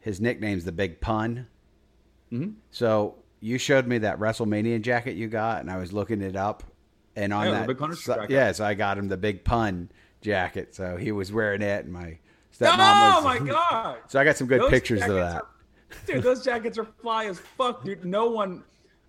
[0.00, 1.46] His nickname's the Big Pun.
[2.32, 2.52] Mm-hmm.
[2.70, 6.64] So you showed me that WrestleMania jacket you got, and I was looking it up,
[7.14, 8.30] and on Yeah, the that, Big so, jacket.
[8.30, 9.90] yeah, so I got him the Big Pun
[10.22, 10.74] jacket.
[10.74, 12.18] So he was wearing it, and my
[12.58, 13.40] stepmom oh was.
[13.40, 13.98] my god.
[14.08, 15.42] So I got some good Those pictures of that.
[15.42, 15.48] are-
[16.06, 18.04] dude, those jackets are fly as fuck, dude.
[18.04, 18.62] No one,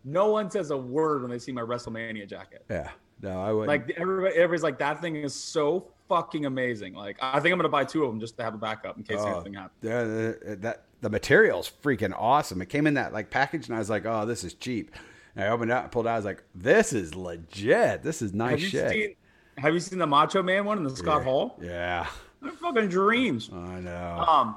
[0.03, 2.65] no one says a word when they see my WrestleMania jacket.
[2.69, 2.89] Yeah,
[3.21, 3.67] no, I wouldn't.
[3.67, 6.93] Like everybody, everybody's like, that thing is so fucking amazing.
[6.93, 9.03] Like, I think I'm gonna buy two of them just to have a backup in
[9.03, 9.79] case Oh, anything happens.
[9.81, 12.61] yeah, the, that the material's freaking awesome.
[12.61, 14.91] It came in that like package, and I was like, "Oh, this is cheap."
[15.35, 16.13] And I opened it up, pulled it out.
[16.13, 18.03] I was like, "This is legit.
[18.03, 19.15] This is nice shit." seen?
[19.57, 21.57] Have you seen the Macho Man one in the Scott Hall?
[21.61, 22.07] Yeah,
[22.41, 23.49] They're fucking dreams.
[23.53, 24.25] I know.
[24.27, 24.55] Um,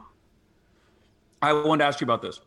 [1.42, 2.40] I wanted to ask you about this.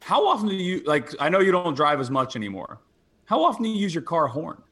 [0.00, 1.10] How often do you like?
[1.20, 2.78] I know you don't drive as much anymore.
[3.24, 4.62] How often do you use your car horn?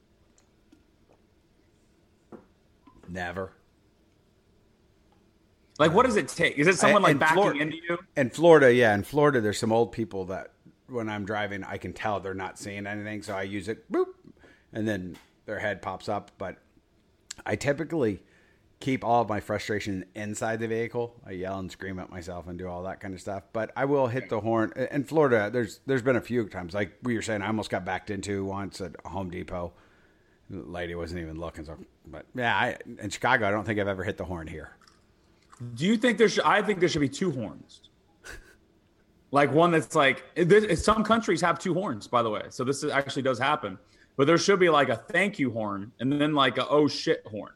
[3.08, 3.52] Never.
[5.78, 6.58] Like, what does it take?
[6.58, 7.98] Is it someone like in backing Flor- into you?
[8.16, 10.52] In Florida, yeah, in Florida, there's some old people that
[10.88, 14.08] when I'm driving, I can tell they're not seeing anything, so I use it, boop,
[14.72, 16.32] and then their head pops up.
[16.36, 16.58] But
[17.46, 18.22] I typically
[18.80, 21.14] keep all of my frustration inside the vehicle.
[21.26, 23.44] I yell and scream at myself and do all that kind of stuff.
[23.52, 24.72] But I will hit the horn.
[24.90, 27.84] In Florida, there's there's been a few times, like we were saying, I almost got
[27.84, 29.72] backed into once at Home Depot.
[30.48, 31.64] The lady wasn't even looking.
[31.64, 31.76] So,
[32.06, 34.70] but yeah, I, in Chicago, I don't think I've ever hit the horn here.
[35.74, 36.44] Do you think there should?
[36.44, 37.82] I think there should be two horns.
[39.30, 40.24] like one that's like
[40.74, 42.44] some countries have two horns, by the way.
[42.48, 43.78] So this is, actually does happen.
[44.20, 47.26] But there should be like a thank you horn and then like a oh shit
[47.26, 47.54] horn.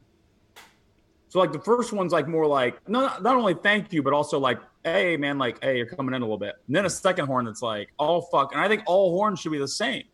[1.29, 4.39] So like the first one's like more like no, not only thank you, but also
[4.39, 6.55] like hey man, like hey you're coming in a little bit.
[6.67, 8.55] And then a second horn that's like oh fuck.
[8.55, 10.05] And I think all horns should be the same.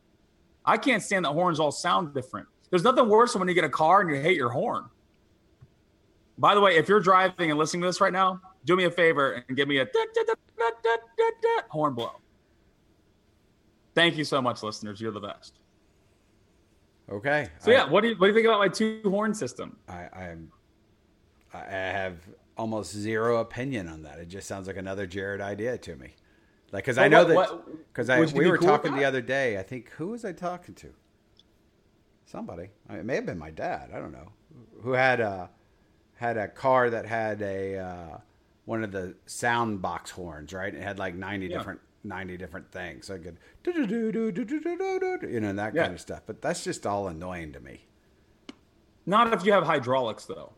[0.64, 2.48] I can't stand that horns all sound different.
[2.70, 4.86] There's nothing worse than when you get a car and you hate your horn.
[6.36, 8.90] By the way, if you're driving and listening to this right now, do me a
[8.90, 12.10] favor and give me a da, da, da, horn blow.
[13.94, 15.00] Thank you so much, listeners.
[15.00, 15.59] You're the best.
[17.10, 17.48] Okay.
[17.58, 19.76] So I- yeah, what do you what do you think about my two horn system?
[19.88, 20.52] I, I'm,
[21.52, 22.16] I have
[22.56, 24.18] almost zero opinion on that.
[24.18, 26.14] It just sounds like another Jared idea to me.
[26.72, 29.58] Like, because I know what- that because I we were cool talking the other day.
[29.58, 30.88] I think who was I talking to?
[32.26, 32.68] Somebody.
[32.88, 33.90] I mean, it may have been my dad.
[33.92, 34.28] I don't know.
[34.82, 35.50] Who had a
[36.14, 38.18] had a car that had a uh,
[38.66, 40.72] one of the sound box horns, right?
[40.72, 41.58] It had like ninety Yeah.
[41.58, 43.10] different ninety different things.
[43.10, 43.72] I could you
[45.40, 45.82] know that Yeah.
[45.82, 46.22] kind of stuff.
[46.26, 47.86] But that's just all annoying to me.
[49.06, 50.52] Not if you have hydraulics though.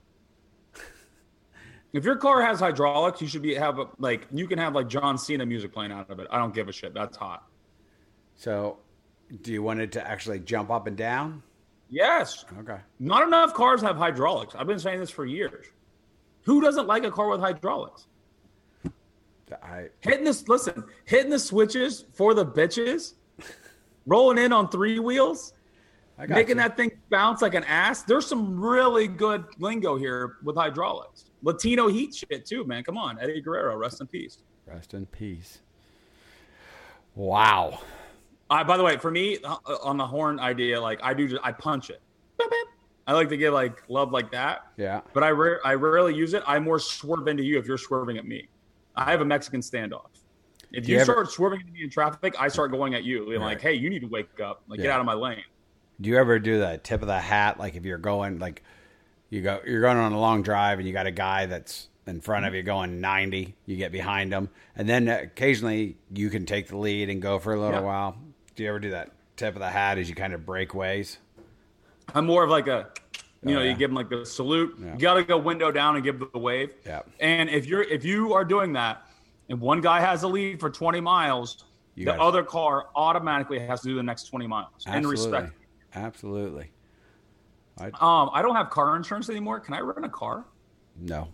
[1.92, 4.88] If your car has hydraulics, you should be have a, like you can have like
[4.88, 6.26] John Cena music playing out of it.
[6.30, 6.94] I don't give a shit.
[6.94, 7.46] That's hot.
[8.34, 8.78] So,
[9.42, 11.42] do you want it to actually jump up and down?
[11.90, 12.46] Yes.
[12.60, 12.78] Okay.
[12.98, 14.54] Not enough cars have hydraulics.
[14.54, 15.66] I've been saying this for years.
[16.44, 18.06] Who doesn't like a car with hydraulics?
[19.62, 23.14] I Hitting this, listen, hitting the switches for the bitches,
[24.06, 25.52] rolling in on three wheels,
[26.18, 26.62] I got making you.
[26.62, 28.02] that thing bounce like an ass.
[28.02, 31.24] There's some really good lingo here with hydraulics.
[31.42, 32.84] Latino heat shit too, man.
[32.84, 34.38] Come on, Eddie Guerrero, rest in peace.
[34.66, 35.58] Rest in peace.
[37.14, 37.80] Wow.
[38.50, 41.40] Uh, by the way, for me uh, on the horn idea, like I do, just,
[41.44, 42.00] I punch it.
[43.06, 45.00] I like to give like love like that, Yeah.
[45.12, 46.42] but I rare, I rarely use it.
[46.46, 48.48] I more swerve into you if you're swerving at me.
[48.96, 50.06] I have a Mexican standoff.
[50.72, 53.04] If Do you, you ever- start swerving into me in traffic, I start going at
[53.04, 53.32] you.
[53.32, 54.62] And like, hey, you need to wake up.
[54.68, 55.44] Like, get out of my lane.
[56.00, 57.58] Do you ever do the tip of the hat?
[57.58, 58.62] Like if you're going like
[59.30, 62.20] you go you're going on a long drive and you got a guy that's in
[62.20, 66.66] front of you going 90, you get behind him, and then occasionally you can take
[66.68, 67.86] the lead and go for a little Yeah.
[67.86, 68.16] while.
[68.56, 71.18] Do you ever do that tip of the hat as you kind of break ways?
[72.14, 72.88] I'm more of like a,
[73.44, 73.70] you Oh, know, yeah.
[73.70, 74.76] you give them like the salute.
[74.80, 74.92] Yeah.
[74.94, 76.74] You got to go window down and give them the wave.
[76.86, 77.02] Yeah.
[77.20, 79.06] And if you're if you are doing that,
[79.48, 83.80] and one guy has a lead for 20 miles, You the other car automatically has
[83.82, 84.84] to do the next 20 miles.
[84.86, 85.52] And respect.
[85.94, 86.70] Absolutely.
[87.78, 89.58] Um, I don't have car insurance anymore.
[89.58, 90.44] Can I rent a car?
[90.96, 91.28] No.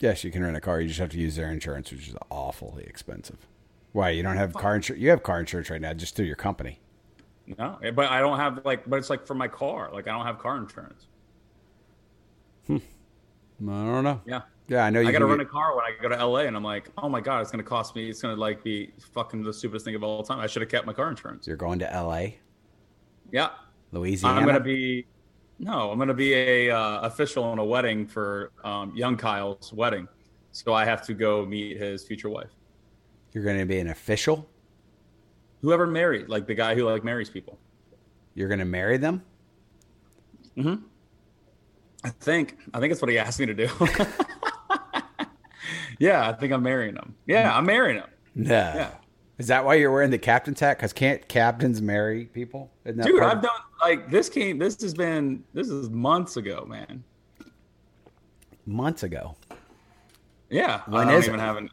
[0.00, 0.80] Yes, you can rent a car.
[0.80, 3.46] You just have to use their insurance, which is awfully expensive.
[3.92, 5.02] Why you don't have car insurance?
[5.02, 6.80] You have car insurance right now, just through your company.
[7.58, 9.90] No, but I don't have like, but it's like for my car.
[9.92, 11.06] Like I don't have car insurance.
[12.68, 12.74] I
[13.60, 14.20] don't know.
[14.26, 14.42] Yeah.
[14.68, 16.16] Yeah, I know you I got to rent get- a car when I go to
[16.26, 18.10] LA, and I'm like, oh my god, it's gonna cost me.
[18.10, 20.40] It's gonna like be fucking the stupidest thing of all time.
[20.40, 21.46] I should have kept my car insurance.
[21.46, 22.38] You're going to L.A.,
[23.30, 23.50] Yeah,
[23.92, 24.40] Louisiana.
[24.40, 25.06] I'm gonna be.
[25.60, 30.08] No, I'm gonna be a uh, official on a wedding for um, young Kyle's wedding,
[30.50, 32.50] so I have to go meet his future wife.
[33.32, 34.48] You're going to be an official.
[35.62, 37.58] Whoever married, like the guy who like marries people.
[38.34, 39.22] You're going to marry them.
[40.56, 40.84] Mm-hmm.
[42.04, 42.58] I think.
[42.74, 43.68] I think it's what he asked me to do.
[45.98, 47.14] yeah, I think I'm marrying him.
[47.26, 48.08] Yeah, I'm marrying him.
[48.34, 48.50] No.
[48.50, 48.90] Yeah.
[49.38, 50.78] Is that why you're wearing the captain's hat?
[50.78, 52.70] Because can't captains marry people?
[52.84, 53.50] Dude, I've of- done
[53.82, 57.04] like this came this has been this is months ago, man.
[58.64, 59.36] months ago.
[60.48, 60.82] Yeah.
[60.86, 61.42] When I don't is even it?
[61.42, 61.70] have an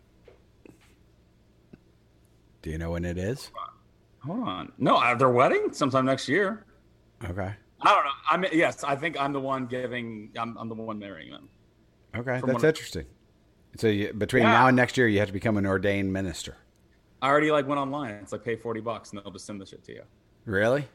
[2.62, 3.50] Do you know when it is?
[4.26, 4.72] Hold on.
[4.78, 6.66] No, uh, their wedding sometime next year.
[7.24, 7.54] Okay.
[7.82, 8.12] I don't know.
[8.30, 11.50] I mean yes, I think I'm the one giving I'm, I'm the one marrying them.
[12.16, 13.06] Okay, From that's interesting.
[13.78, 14.52] So you, between Yeah.
[14.52, 16.56] now and next year, you have to become an ordained minister.
[17.22, 18.12] I already like went online.
[18.16, 20.04] It's like pay forty bucks and they'll just send the shit to you.
[20.46, 20.88] Really?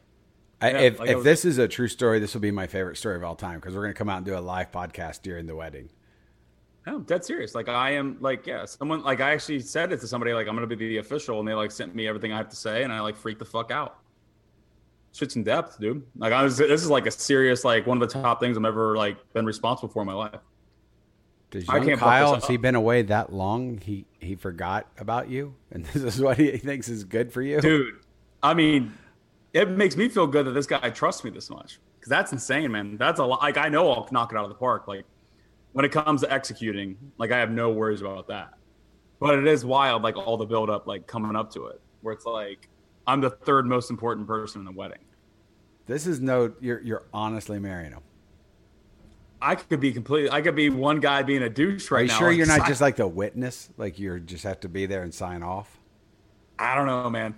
[0.61, 2.67] I, Yeah, if like if was- this is a true story, this will be my
[2.67, 4.71] favorite story of all time because we're going to come out and do a live
[4.73, 5.91] podcast during the wedding.
[6.89, 7.55] No, I'm dead serious.
[7.55, 10.55] Like I am like, yeah, someone like I actually said it to somebody like I'm
[10.55, 12.91] gonna be the official and they like sent me everything I have to say and
[12.91, 13.99] I like freaked the fuck out.
[15.13, 16.03] Shit's in depth, dude.
[16.17, 18.65] Like I was this is like a serious like one of the top things I've
[18.65, 20.41] ever like been responsible for in my life.
[21.51, 23.77] Does I can't Kyle has he been away that long?
[23.77, 27.61] He he forgot about you, and this is what he thinks is good for you.
[27.61, 27.97] Dude,
[28.43, 28.95] I mean,
[29.53, 31.81] it makes me feel good that this guy trusts me this much.
[32.01, 32.97] Cause that's insane, man.
[32.97, 34.89] That's a lot like I know I'll knock it out of the park.
[34.89, 35.05] Like
[35.73, 38.55] when it comes to executing, like I have no worries about that.
[39.21, 42.15] But it is wild, like all the build up like coming up to it, where
[42.15, 42.69] it's like
[43.07, 44.99] I'm the third most important person in the wedding.
[45.87, 46.53] This is no.
[46.61, 48.03] You're you're honestly marrying him.
[49.41, 50.31] I could be completely.
[50.31, 52.19] I could be one guy being a douche right Are you now.
[52.19, 53.71] sure you're not I- just like the witness?
[53.77, 55.79] Like you just have to be there and sign off.
[56.59, 57.35] I don't know, man.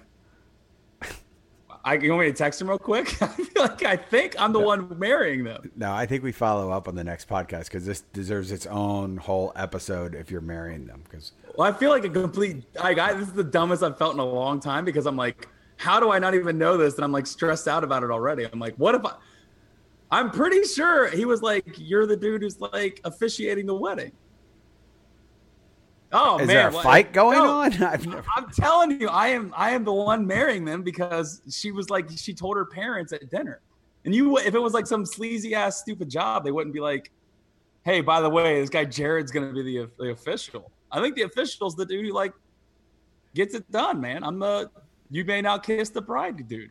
[1.85, 3.21] I you want me to text him real quick?
[3.23, 5.71] I feel like I think I'm the one marrying them.
[5.77, 9.16] No, I think we follow up on the next podcast because this deserves its own
[9.16, 11.03] whole episode if you're marrying them.
[11.05, 12.64] Because Well, I feel like a complete.
[12.75, 15.49] Like, I, this is the dumbest I've felt in a long time because I'm like,
[15.77, 16.97] how do I not even know this?
[16.97, 18.45] And I'm like stressed out about it already.
[18.45, 19.14] I'm like, what if I?
[20.11, 24.12] I'm pretty sure he was like, "You're the dude who's like officiating the wedding."
[26.12, 27.61] Oh is man, there a what- fight going No.
[27.61, 27.70] on?
[27.79, 28.25] Never.
[28.37, 32.09] I'm telling you, I am I am the one marrying them because she was like
[32.16, 33.61] she told her parents at dinner.
[34.05, 37.11] And you if it was like some sleazy ass stupid job, they wouldn't be like,
[37.85, 41.14] "Hey, by the way, this guy Jared's going to be the, the official." I think
[41.14, 42.33] the official's the dude who like
[43.35, 44.25] gets it done, man.
[44.25, 44.70] I'm the
[45.11, 46.70] you may not kiss the bride dude.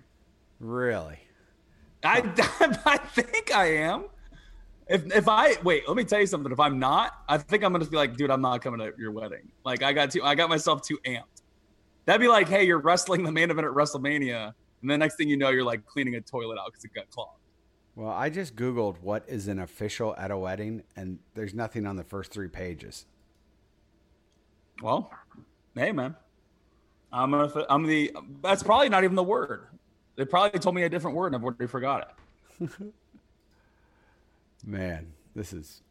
[0.59, 1.19] Really?
[2.03, 2.19] I
[2.85, 4.05] I think I am.
[4.89, 6.51] If if I wait, let me tell you something.
[6.51, 9.11] If I'm not, I think I'm gonna be like, dude, I'm not coming to your
[9.11, 9.51] wedding.
[9.63, 11.43] Like I got too, I got myself too amped.
[12.05, 15.29] That'd be like, hey, you're wrestling the main event at WrestleMania, and the next thing
[15.29, 17.37] you know, you're like cleaning a toilet out because it got clogged.
[17.95, 21.95] Well, I just Googled what is an official at a wedding, and there's nothing on
[21.95, 23.05] the first three pages.
[24.81, 25.11] Well,
[25.75, 26.15] hey, man,
[27.13, 28.11] I'm gonna, I'm the.
[28.41, 29.67] That's probably not even the word.
[30.15, 32.15] They probably told me a different word, and I've already forgot
[32.59, 32.69] it.
[34.69, 35.81] Man, this is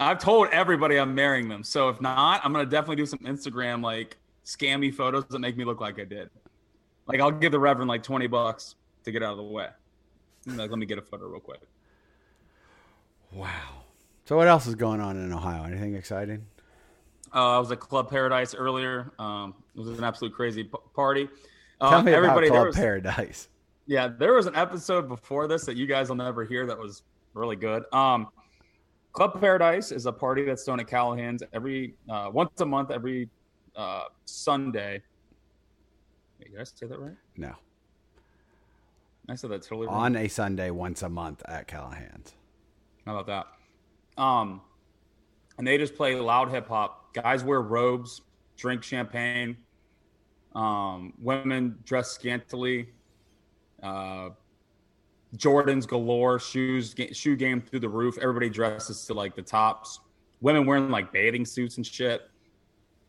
[0.00, 1.62] I've told everybody I'm marrying them.
[1.62, 5.64] So if not, I'm gonna definitely do some Instagram like scammy photos that make me
[5.64, 6.30] look like I did.
[7.06, 9.68] Like I'll give the Reverend like 20 bucks to get out of the way.
[10.46, 11.60] Like, let me get a photo real quick.
[13.32, 13.50] Wow.
[14.24, 15.64] So what else is going on in Ohio?
[15.64, 16.46] Anything exciting?
[17.34, 19.12] Uh, I was at Club Paradise earlier.
[19.18, 21.28] Um, it was an absolute crazy p- party.
[21.80, 23.48] Uh, Tell me everybody, about there Club was- Paradise.
[23.86, 27.02] Yeah, there was an episode before this that you guys will never hear that was
[27.34, 27.84] really good.
[27.92, 28.28] Um,
[29.12, 33.28] Club Paradise is a party that's thrown at Callahan's every uh, once a month, every
[33.76, 35.02] uh, Sunday.
[36.38, 37.16] Wait, did I say that right?
[37.36, 37.54] No.
[39.28, 39.96] I said that totally wrong.
[39.96, 42.34] On a Sunday once a month at Callahan's.
[43.06, 43.26] How about
[44.16, 44.22] that?
[44.22, 44.60] Um,
[45.58, 47.14] and they just play loud hip hop.
[47.14, 48.22] Guys wear robes,
[48.56, 49.56] drink champagne.
[50.54, 52.88] Um, women dress scantily.
[53.82, 54.30] Uh,
[55.36, 58.18] Jordans galore, shoes, shoe game through the roof.
[58.18, 60.00] Everybody dresses to like the tops.
[60.40, 62.28] Women wearing like bathing suits and shit.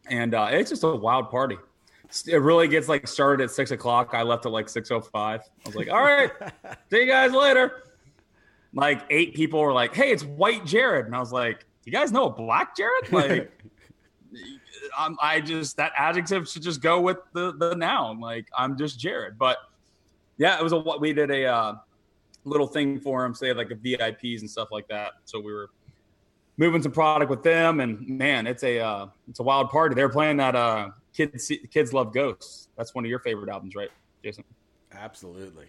[0.09, 1.57] And uh, it's just a wild party.
[2.27, 4.11] It really gets like started at six o'clock.
[4.13, 5.41] I left at like six oh five.
[5.65, 6.31] I was like, all right,
[6.91, 7.83] see you guys later
[8.73, 12.11] like eight people were like, "Hey, it's White Jared," and I was like, you guys
[12.11, 13.51] know a Black Jared?" Like,
[14.97, 18.19] I'm, I just that adjective should just go with the the noun.
[18.19, 19.37] Like, I'm just Jared.
[19.37, 19.57] But
[20.37, 21.75] yeah, it was a what we did a uh,
[22.45, 25.13] little thing for him, say like a VIPs and stuff like that.
[25.25, 25.69] So we were
[26.57, 29.95] moving some product with them, and man, it's a uh, it's a wild party.
[29.95, 32.69] They're playing that uh, kids kids love ghosts.
[32.77, 33.89] That's one of your favorite albums, right,
[34.23, 34.43] Jason?
[34.91, 35.67] Absolutely.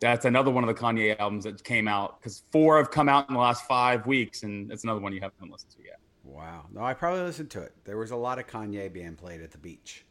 [0.00, 3.28] That's another one of the Kanye albums that came out because four have come out
[3.28, 5.98] in the last five weeks, and it's another one you haven't listened to yet.
[6.22, 6.66] Wow.
[6.72, 7.74] No, I probably listened to it.
[7.84, 10.04] There was a lot of Kanye being played at the beach.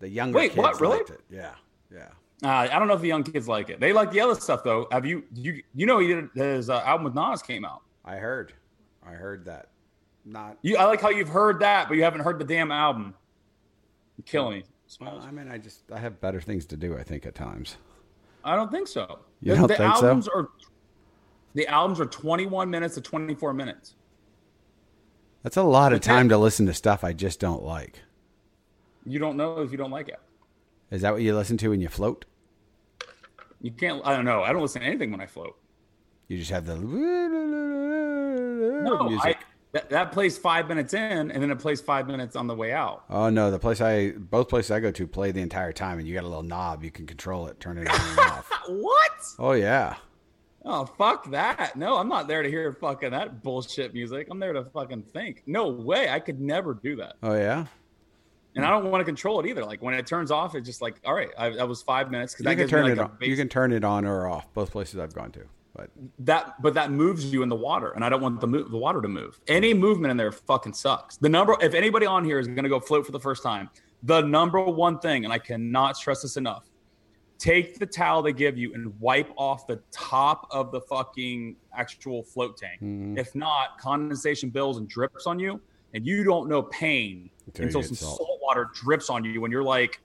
[0.00, 0.80] The younger Wait, kids what?
[0.80, 0.98] Really?
[0.98, 1.20] liked it.
[1.30, 1.54] Yeah.
[1.92, 2.08] Yeah.
[2.42, 3.78] Uh, I don't know if the young kids like it.
[3.78, 4.88] They like the other stuff though.
[4.90, 7.82] Have you you you know he did his uh, album with Nas came out.
[8.04, 8.52] I heard.
[9.06, 9.68] I heard that.
[10.24, 13.14] Not You I like how you've heard that, but you haven't heard the damn album.
[14.16, 14.64] You're killing me.
[15.00, 17.76] well, I mean I just I have better things to do, I think, at times.
[18.44, 19.20] I don't think so.
[19.40, 20.06] You the, don't the think so?
[20.06, 20.48] albums are
[21.54, 23.94] the albums are 21 minutes to 24 minutes.
[25.42, 28.00] That's a lot of time to listen to stuff I just don't like.
[29.04, 30.20] You don't know if you don't like it.
[30.90, 32.24] Is that what you listen to when you float?
[33.62, 34.02] You can't.
[34.04, 34.42] I don't know.
[34.42, 35.56] I don't listen to anything when I float.
[36.28, 36.76] You just have the
[38.82, 39.38] No, music.
[39.40, 42.54] I, that, that plays five minutes in, and then it plays five minutes on the
[42.54, 43.04] way out.
[43.08, 46.06] Oh no, the place I both places I go to play the entire time, and
[46.06, 48.50] you got a little knob you can control it, turn it on and off.
[48.68, 49.12] What?
[49.38, 49.96] Oh yeah,
[50.64, 51.74] Oh fuck that!
[51.74, 54.28] No, I'm not there to hear fucking that bullshit music.
[54.30, 55.42] I'm there to fucking think.
[55.46, 57.66] No way, I could never do that, oh yeah.
[58.54, 59.64] And I don't want to control it either.
[59.64, 62.34] Like when it turns off, it's just like, all right, I, that was five minutes
[62.34, 63.16] because You that can turn like it on.
[63.18, 64.52] base- You can turn it on or off.
[64.54, 65.42] Both places I've gone to,
[65.74, 68.70] but that, but that moves you in the water, and I don't want the move,
[68.70, 69.40] the water to move.
[69.48, 71.16] Any movement in there fucking sucks.
[71.16, 73.70] The number, if anybody on here is going to go float for the first time,
[74.02, 76.64] the number one thing, and I cannot stress this enough,
[77.38, 82.22] take the towel they give you and wipe off the top of the fucking actual
[82.22, 82.80] float tank.
[82.82, 83.18] Mm-hmm.
[83.18, 85.60] If not, condensation builds and drips on you,
[85.94, 88.31] and you don't know pain Until until some salt.
[88.42, 90.00] Water drips on you, and you're like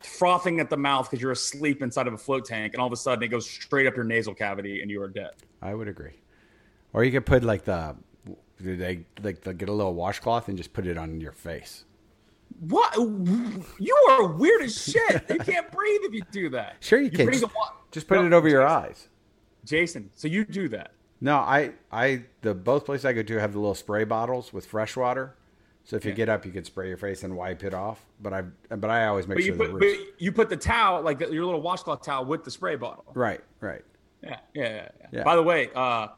[0.00, 2.92] frothing at the mouth because you're asleep inside of a float tank, and all of
[2.92, 5.30] a sudden it goes straight up your nasal cavity, and you are dead.
[5.62, 6.20] I would agree.
[6.92, 7.96] Or you could put like the,
[8.60, 11.84] they like the, get a little washcloth and just put it on your face.
[12.60, 12.94] What?
[12.96, 15.24] You are weird as shit.
[15.28, 16.76] You can't breathe if you do that.
[16.80, 17.26] Sure, you, can.
[17.26, 19.08] bring Just, wa- just put No, it over your eyes.
[19.64, 20.92] Jason, so you do that.
[21.20, 24.66] No, I, I, the both places I go to have the little spray bottles with
[24.66, 25.34] fresh water.
[25.84, 28.04] So if you get up, you could spray your face and wipe it off.
[28.20, 28.42] But I,
[28.74, 31.18] but I always make But sure you the put, but you put the towel, like
[31.18, 33.04] the, your little washcloth towel, with the spray bottle.
[33.14, 33.82] right, right.
[34.22, 34.88] Yeah, yeah, yeah.
[35.00, 35.08] yeah.
[35.12, 35.22] Yeah.
[35.24, 36.08] By the way, uh,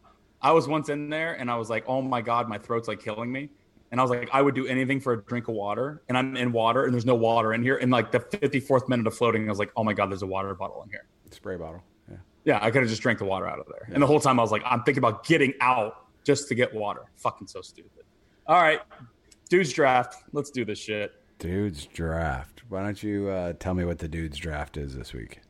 [0.40, 3.00] I was once in there and I was like, oh my God, my throat's like
[3.00, 3.50] killing me.
[3.90, 6.02] And I was like, I would do anything for a drink of water.
[6.08, 7.76] And I'm in water and there's no water in here.
[7.76, 10.26] And like the 54th minute of floating, I was like, oh my God, there's a
[10.26, 11.06] water bottle in here.
[11.30, 11.82] Spray bottle.
[12.08, 12.16] Yeah.
[12.44, 13.88] Yeah, I could have just drank the water out of there.
[13.92, 16.72] And the whole time I was like, I'm thinking about getting out just to get
[16.72, 17.02] water.
[17.16, 18.04] Fucking so stupid.
[18.46, 18.80] All right,
[19.48, 20.16] dudes draft.
[20.32, 21.12] Let's do this shit.
[21.38, 22.62] Dude's draft.
[22.68, 25.40] Why don't you uh, tell me what the dude's draft is this week?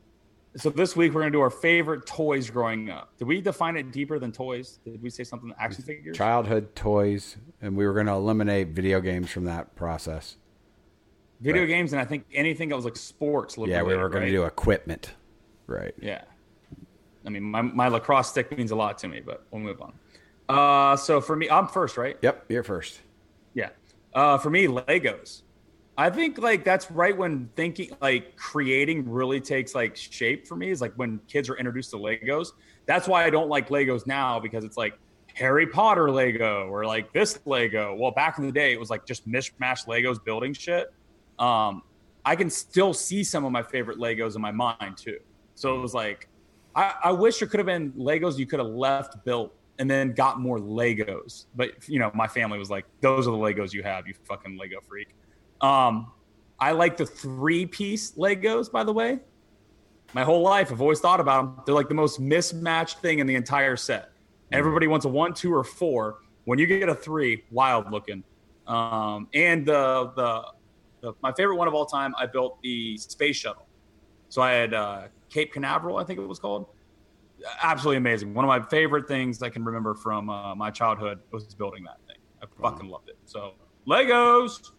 [0.55, 3.15] So this week we're gonna do our favorite toys growing up.
[3.17, 4.79] Did we define it deeper than toys?
[4.83, 6.17] Did we say something action figures?
[6.17, 10.37] Childhood toys, and we were going to eliminate video games from that process.
[11.41, 11.67] Video Right.
[11.67, 13.55] games and I think anything that was like sports.
[13.57, 14.29] Yeah, we were going right?
[14.29, 15.13] to do equipment.
[15.67, 15.93] Right.
[16.01, 16.23] Yeah.
[17.25, 19.93] I mean, my, my lacrosse stick means a lot to me, but we'll move on.
[20.49, 22.17] Uh, so for me, I'm first, right?
[22.21, 23.01] Yep, you're first.
[24.13, 25.43] Uh, for me, Legos.
[25.99, 30.69] I think like that's right when thinking like creating really takes like shape for me
[30.69, 32.49] is like when kids are introduced to Legos.
[32.85, 34.97] That's why I don't like Legos now because it's like,
[35.37, 37.95] Harry Potter Lego or like this Lego.
[37.95, 40.91] Well, back in the day, it was like just mishmash Legos building shit.
[41.37, 41.83] Um,
[42.25, 45.19] I can still see some of my favorite Legos in my mind too.
[45.53, 46.27] So it was like,
[46.75, 50.13] I, I wish there could have been Legos you could have left built and then
[50.13, 51.45] got more Legos.
[51.55, 54.57] But you know, my family was like, "Those are the Legos you have, you fucking
[54.57, 55.09] Lego freak."
[55.61, 56.11] Um,
[56.59, 59.19] I like the three piece Legos, by the way.
[60.13, 61.63] My whole life, I've always thought about them.
[61.65, 64.11] They're like the most mismatched thing in the entire set.
[64.51, 66.19] Everybody wants a one, two, or four.
[66.45, 68.23] When you get a three, wild looking.
[68.67, 70.45] Um, and the, the
[71.01, 73.67] the my favorite one of all time, I built the space shuttle.
[74.29, 76.67] So I had uh, Cape Canaveral, I think it was called.
[77.61, 78.33] Absolutely amazing.
[78.33, 81.97] One of my favorite things I can remember from uh, my childhood was building that
[82.07, 82.17] thing.
[82.41, 83.17] I fucking loved it.
[83.25, 83.53] So
[83.87, 84.71] Legos.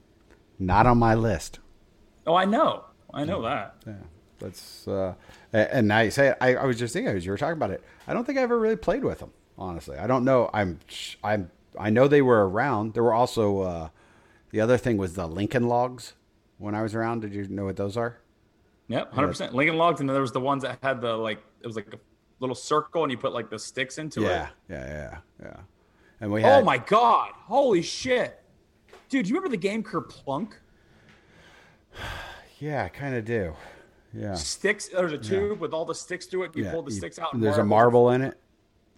[0.58, 1.60] Not on my list.
[2.26, 2.84] Oh, I know.
[3.14, 3.76] I know that.
[3.86, 3.94] Yeah,
[4.38, 5.14] that's uh,
[5.52, 6.36] and now you say it.
[6.40, 7.82] I, I was just thinking as you were talking about it.
[8.06, 9.32] I don't think I ever really played with them.
[9.56, 10.50] Honestly, I don't know.
[10.52, 10.78] I'm
[11.24, 12.94] I'm I know they were around.
[12.94, 13.88] There were also uh,
[14.50, 16.14] the other thing was the Lincoln Logs.
[16.58, 18.18] When I was around, did you know what those are?
[18.88, 19.54] Yep, hundred percent.
[19.54, 21.92] Lincoln Logs, and then there was the ones that had the like it was like
[21.94, 21.98] a
[22.40, 24.48] little circle, and you put like the sticks into Yeah, it.
[24.70, 25.18] yeah, yeah, yeah.
[25.46, 25.56] Yeah.
[26.20, 27.30] And we had Oh my god!
[27.34, 28.42] Holy shit,
[29.08, 29.24] dude!
[29.24, 30.52] Do you remember the game Kerplunk?
[32.58, 33.54] yeah, I kind of do.
[34.14, 34.88] Yeah, Sticks.
[34.88, 36.56] There's a tube with all the sticks to it.
[36.56, 36.72] You yeah.
[36.72, 37.34] pull the you- sticks out.
[37.34, 38.38] and There's a marble in it.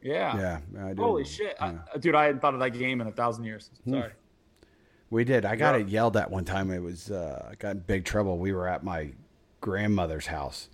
[0.02, 0.60] Yeah.
[0.72, 0.94] Yeah.
[0.96, 2.14] Holy shit, I, dude!
[2.14, 3.70] I hadn't thought of that game in a thousand years.
[3.84, 3.92] Hmm.
[3.92, 4.12] Sorry.
[5.10, 5.44] We did.
[5.44, 5.80] I got Yeah.
[5.84, 6.70] it yelled at one time.
[6.70, 8.38] It was uh, I got in big trouble.
[8.38, 9.10] We were at my
[9.60, 10.70] grandmother's house,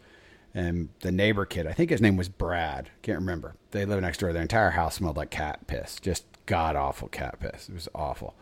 [0.56, 2.88] and the neighbor kid, I think his name was Brad.
[3.02, 3.54] Can't remember.
[3.72, 4.32] They live next door.
[4.32, 6.00] Their entire house smelled like cat piss.
[6.00, 7.68] Just god awful cat piss.
[7.68, 8.34] It was awful.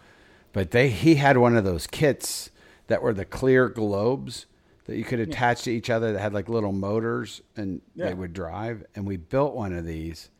[0.53, 2.51] But they he had one of those kits
[2.87, 4.47] that were the clear globes
[4.85, 8.07] that you could attach to each other that had like little motors and Yeah.
[8.07, 8.85] they would drive.
[8.95, 10.31] And we built one of these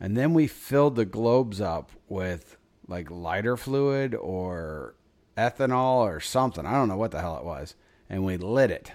[0.00, 2.56] and then we filled the globes up with
[2.88, 4.94] like lighter fluid or
[5.36, 6.64] ethanol or something.
[6.64, 7.74] I don't know what the hell it was.
[8.08, 8.92] And we lit it.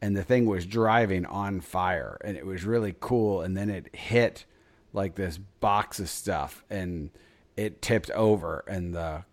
[0.00, 2.18] And the thing was driving on fire.
[2.24, 3.42] And it was really cool.
[3.42, 4.44] And then it hit
[4.92, 7.10] like this box of stuff and
[7.56, 8.64] it tipped over.
[8.68, 9.24] And the,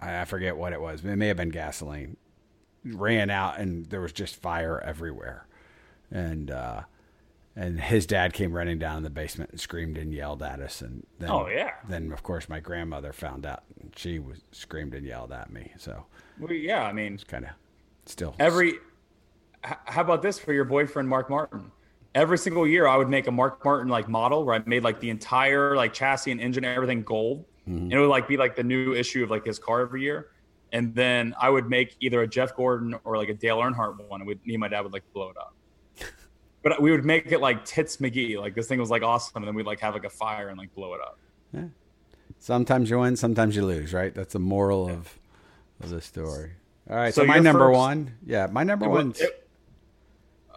[0.00, 1.04] I forget what it was.
[1.04, 2.16] It may have been gasoline.
[2.84, 5.46] Ran out and there was just fire everywhere.
[6.10, 6.82] And, uh,
[7.54, 10.80] and his dad came running down in the basement and screamed and yelled at us.
[10.80, 11.72] And then, Oh, yeah.
[11.86, 15.72] Then of course my grandmother found out and she was screamed and yelled at me.
[15.76, 16.06] So
[16.38, 17.50] Well, yeah, I mean, it's kind of
[18.06, 18.78] still every.
[19.62, 21.70] How about this for your boyfriend, Mark Martin?
[22.14, 25.00] Every single year, I would make a Mark Martin like model where I made like
[25.00, 27.84] the entire like chassis and engine, and everything gold, mm-hmm.
[27.84, 30.28] and it would like be like the new issue of like his car every year.
[30.72, 34.22] And then I would make either a Jeff Gordon or like a Dale Earnhardt one,
[34.22, 35.54] and me and my dad would like blow it up.
[36.62, 39.48] But we would make it like Tits McGee, like this thing was like awesome, and
[39.48, 41.18] then we'd like have like a fire and like blow it up.
[41.54, 41.64] Yeah.
[42.38, 44.14] sometimes you win, sometimes you lose, right?
[44.14, 45.18] That's the moral of
[45.82, 46.52] of the story.
[46.90, 49.14] All right, So so, my number first- one, yeah, my number one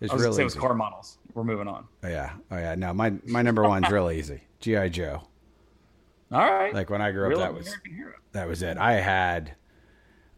[0.04, 0.60] it- is I was really say it was easy.
[0.60, 1.18] car models.
[1.34, 1.88] We're moving on.
[2.04, 2.76] Oh yeah, oh yeah.
[2.76, 4.42] No, my my number one's real easy.
[4.60, 5.24] GI Joe.
[6.32, 6.74] All right.
[6.74, 7.76] Like when I grew up, Real that was
[8.34, 8.78] that was it.
[8.78, 9.56] I had.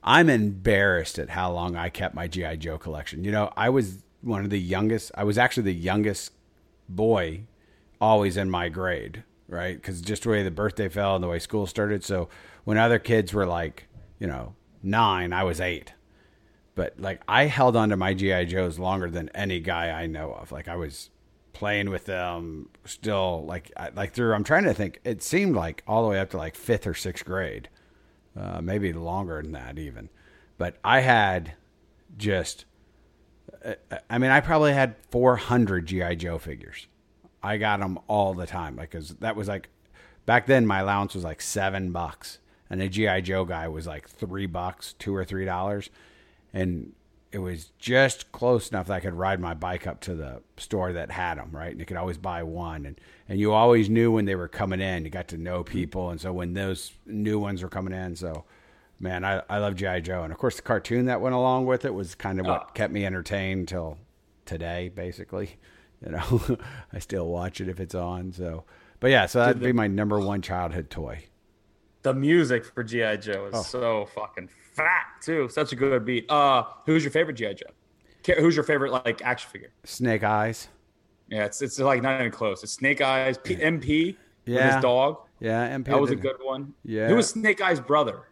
[0.07, 3.23] I'm embarrassed at how long I kept my GI Joe collection.
[3.23, 5.11] You know, I was one of the youngest.
[5.15, 6.31] I was actually the youngest
[6.87, 7.45] boy,
[7.99, 9.75] always in my grade, right?
[9.75, 12.03] Because just the way the birthday fell and the way school started.
[12.03, 12.29] So
[12.65, 13.87] when other kids were like,
[14.19, 14.53] you know,
[14.83, 15.93] nine, I was eight.
[16.75, 20.33] But like I held on to my GI Joes longer than any guy I know
[20.33, 20.51] of.
[20.51, 21.09] Like I was
[21.53, 25.83] playing with them still like I- like through I'm trying to think it seemed like
[25.87, 27.69] all the way up to like 5th or 6th grade.
[28.37, 30.09] Uh, maybe longer than that even.
[30.57, 31.53] But I had
[32.17, 32.65] just
[33.63, 33.75] uh,
[34.09, 36.87] I mean I probably had 400 GI Joe figures.
[37.41, 39.69] I got them all the time because that was like
[40.25, 44.09] back then my allowance was like 7 bucks and a GI Joe guy was like
[44.09, 45.89] 3 bucks, 2 or 3 dollars
[46.55, 46.93] and
[47.31, 50.93] it was just close enough that I could ride my bike up to the store
[50.93, 51.71] that had them, right?
[51.71, 52.99] And you could always buy one, and
[53.29, 55.03] and you always knew when they were coming in.
[55.03, 58.45] You got to know people, and so when those new ones were coming in, so
[58.99, 61.83] man, I I love GI Joe, and of course the cartoon that went along with
[61.83, 62.71] it was kind of what Oh.
[62.73, 63.97] kept me entertained till
[64.45, 65.57] today, basically.
[66.05, 66.57] You know,
[66.93, 68.33] I still watch it if it's on.
[68.33, 68.65] So,
[68.99, 71.23] but yeah, so that'd be my number one childhood toy.
[72.03, 73.59] The music for GI Joe Oh.
[73.61, 75.49] is so fucking fat too.
[75.49, 76.29] Such a good beat.
[76.29, 78.33] Uh, who's your favorite GI Joe?
[78.39, 79.71] Who's your favorite like action figure?
[79.83, 80.67] Snake Eyes.
[81.29, 82.63] Yeah, it's it's like not even close.
[82.63, 84.15] It's Snake Eyes, P- MP
[84.45, 84.75] with Yeah.
[84.75, 85.17] his dog.
[85.39, 86.73] Yeah, MP That was a good one.
[86.83, 87.07] Yeah.
[87.07, 88.23] Who was Snake Eyes' brother?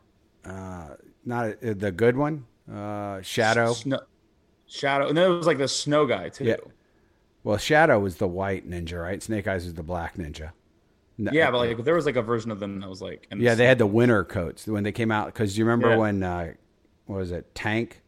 [0.45, 2.45] Uh, not uh, the good one.
[2.71, 3.73] Uh, Shadow.
[3.73, 3.99] Snow,
[4.67, 6.45] Shadow, and then it was like the snow guy too.
[6.45, 6.55] Yeah.
[7.43, 9.21] Well, Shadow was the white ninja, right?
[9.21, 10.51] Snake Eyes is the black ninja.
[11.18, 13.38] No- Yeah, but like there was like a version of them that was like in
[13.39, 15.28] the yeah, they had the winter coats when they came out.
[15.28, 15.97] Because you remember Yeah.
[15.97, 16.53] when uh,
[17.05, 18.01] what was it Tank?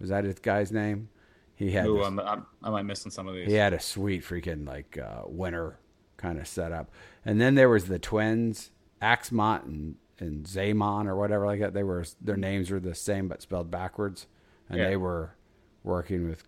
[0.00, 1.08] Was that his guy's name?
[1.54, 3.46] He had Ooh, this- I'm, I'm, I might missing some of these.
[3.46, 5.78] he had a sweet freaking like uh, winter
[6.16, 6.90] kind of setup.
[7.24, 8.70] And then there was the twins,
[9.02, 11.72] Axmont and and Zaymon or whatever like that.
[11.72, 14.26] They were their names were the same but spelled backwards,
[14.68, 14.88] and Yeah.
[14.88, 15.34] they were
[15.82, 16.44] working with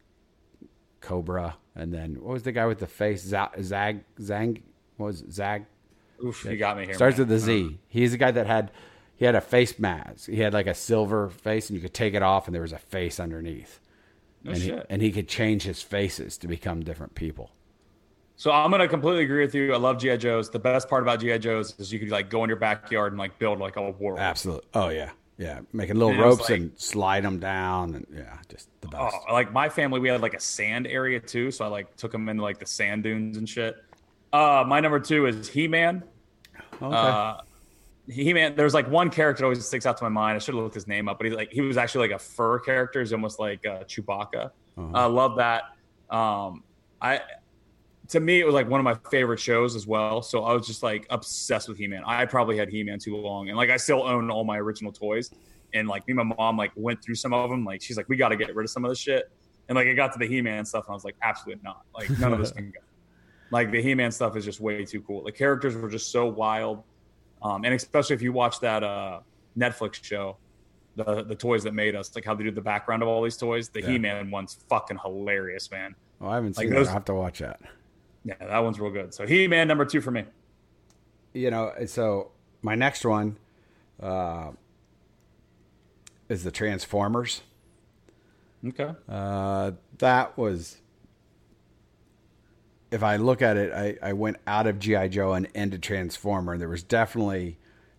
[1.00, 1.56] Cobra.
[1.74, 3.22] And then what was the guy with the face?
[3.22, 4.62] Za- Zag Zang?
[4.96, 5.32] What was it?
[5.32, 5.64] Zag?
[6.24, 6.94] Oof, you got me here.
[6.94, 7.28] Starts man.
[7.28, 7.78] with the Z.
[7.88, 8.70] He's the guy that had
[9.16, 10.28] he had a face mask.
[10.28, 12.72] He had like a silver face, and you could take it off, and there was
[12.72, 13.80] a face underneath.
[14.44, 14.86] No and he, shit.
[14.90, 17.52] and he could change his faces to become different people.
[18.36, 19.72] So I'm gonna completely agree with you.
[19.72, 20.50] I love GI Joes.
[20.50, 23.18] The best part about GI Joes is you could like go in your backyard and
[23.18, 24.18] like build like a war.
[24.18, 24.66] Absolutely.
[24.74, 25.60] Oh yeah, yeah.
[25.72, 29.14] Making little And ropes like- and slide them down, and yeah, just the best.
[29.28, 32.10] Oh, like my family, we had like a sand area too, so I like took
[32.10, 33.76] them into like the sand dunes and shit.
[34.32, 36.02] Uh, my number two is He Man.
[36.82, 36.96] Okay.
[36.96, 37.36] Uh,
[38.08, 38.54] He Man.
[38.56, 40.36] There's like one character that always sticks out to my mind.
[40.36, 42.22] I should have looked his name up, but he like he was actually like a
[42.22, 43.00] fur character.
[43.00, 44.50] He's almost like uh, Chewbacca.
[44.94, 45.64] I love that.
[46.10, 46.64] Um,
[47.00, 47.20] I
[48.08, 50.22] to me it was like one of my favorite shows as well.
[50.22, 52.02] So I was just like obsessed with He Man.
[52.06, 54.92] I probably had He Man too long, and like I still own all my original
[54.92, 55.30] toys.
[55.74, 57.64] And like me and my mom like went through some of them.
[57.64, 59.30] Like she's like, we got to get rid of some of this shit.
[59.68, 61.82] And like it got to the He Man stuff, and I was like, absolutely not.
[61.94, 62.80] Like none of this can go.
[63.52, 65.22] Like the He Man stuff is just way too cool.
[65.22, 66.82] The characters were just so wild,
[67.42, 69.20] um, and especially if you watch that uh,
[69.56, 70.38] Netflix show,
[70.96, 73.36] the the toys that made us, like how they do the background of all these
[73.36, 73.68] toys.
[73.68, 73.88] The Yeah.
[73.90, 75.94] He Man one's fucking hilarious, man.
[76.18, 76.90] well, I haven't like seen those- it.
[76.90, 77.60] I have to watch that.
[78.24, 79.12] Yeah, that one's real good.
[79.12, 80.24] So He Man number two for me.
[81.34, 82.30] You know, so
[82.62, 83.36] my next one
[84.00, 84.50] uh,
[86.28, 87.42] is the Transformers.
[88.66, 88.90] Okay.
[89.08, 90.76] Uh, that was,
[92.92, 96.52] if I look at it, I, I went out of GI Joe and into Transformer,
[96.52, 97.58] and there was definitely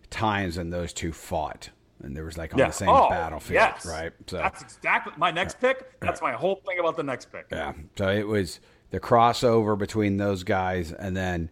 [0.10, 1.70] times when those two fought,
[2.02, 2.68] and there was like on Yeah.
[2.68, 3.86] the same Oh, battlefield, yes.
[3.86, 4.12] right?
[4.28, 6.00] So That's exactly my next pick.
[6.00, 7.48] That's my whole thing about the next pick.
[7.52, 7.74] Yeah.
[7.98, 8.60] So it was
[8.92, 11.50] the crossover between those guys and then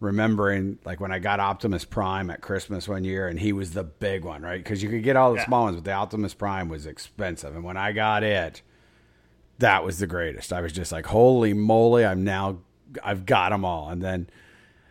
[0.00, 3.84] remembering like when I got Optimus Prime at Christmas one year and he was the
[3.84, 4.58] big one, right?
[4.62, 5.46] Because you could get all the Yeah.
[5.46, 7.54] small ones, but the Optimus Prime was expensive.
[7.54, 8.62] And when I got it,
[9.58, 10.52] that was the greatest.
[10.52, 12.58] I was just like, holy moly, I'm now,
[13.02, 13.88] I've got them all.
[13.88, 14.28] And then,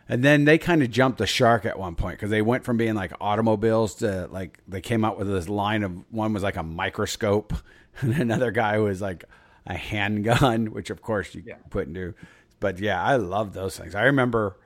[0.08, 2.76] and then they kind of jumped the shark at one point because they went from
[2.76, 6.56] being like automobiles to like they came out with this line of one was like
[6.56, 7.52] a microscope,
[8.00, 9.24] and another guy was like
[9.66, 11.56] a handgun, which of course you Yeah.
[11.70, 12.14] put into.
[12.60, 13.94] But yeah, I love those things.
[13.94, 14.56] I remember,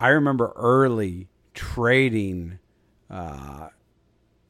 [0.00, 2.58] I remember early trading
[3.10, 3.68] uh,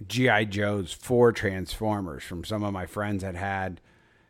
[0.07, 3.80] GI Joes for Transformers from some of my friends that had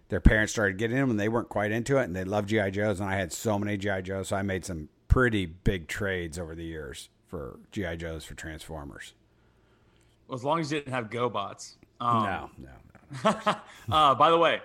[0.09, 2.71] their parents started getting them and they weren't quite into it and they loved GI
[2.73, 6.39] Joes and I had so many GI Joes so I made some pretty big trades
[6.39, 9.15] over the years for GI Joes for Transformers.
[10.27, 11.77] Well, as long as you didn't have GoBots.
[12.01, 13.55] Um, no, no, no.
[13.91, 14.61] Uh, by the way,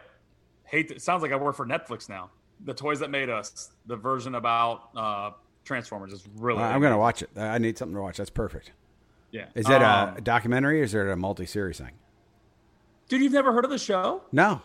[0.65, 0.89] hate.
[0.89, 2.29] To, sounds like I work for Netflix now.
[2.65, 5.31] The toys that made us, the version about uh,
[5.63, 6.61] Transformers is really.
[6.61, 7.29] I'm gonna watch it.
[7.37, 8.17] I need something to watch.
[8.17, 8.71] That's perfect.
[9.31, 9.45] Yeah.
[9.55, 11.91] Is it Um, a documentary or is it a multi-series thing?
[13.07, 13.21] dude?
[13.21, 14.21] You've never heard of the show?
[14.31, 14.61] No.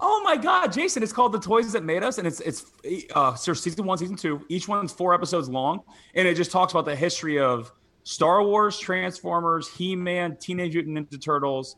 [0.00, 1.02] Oh my God, Jason!
[1.02, 2.66] It's called "The Toys That Made Us," and it's it's
[3.14, 4.44] uh, so season one, season two.
[4.48, 5.80] Each one's four episodes long,
[6.14, 7.72] and it just talks about the history of
[8.04, 11.76] Star Wars, Transformers, He-Man, Teenage Mutant Ninja Turtles,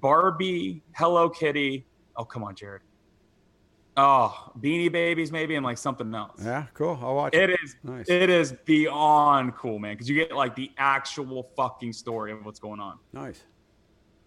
[0.00, 1.86] Barbie, Hello Kitty.
[2.16, 2.82] Oh come on, Jared.
[3.96, 6.40] Oh, Beanie Babies, maybe, and like something else.
[6.44, 6.98] Yeah, cool.
[7.00, 7.58] I'll watch It it.
[7.62, 7.76] is.
[7.84, 8.08] Nice.
[8.08, 9.94] It is beyond cool, man.
[9.94, 12.98] Because you get like the actual fucking story of what's going on.
[13.12, 13.44] Nice.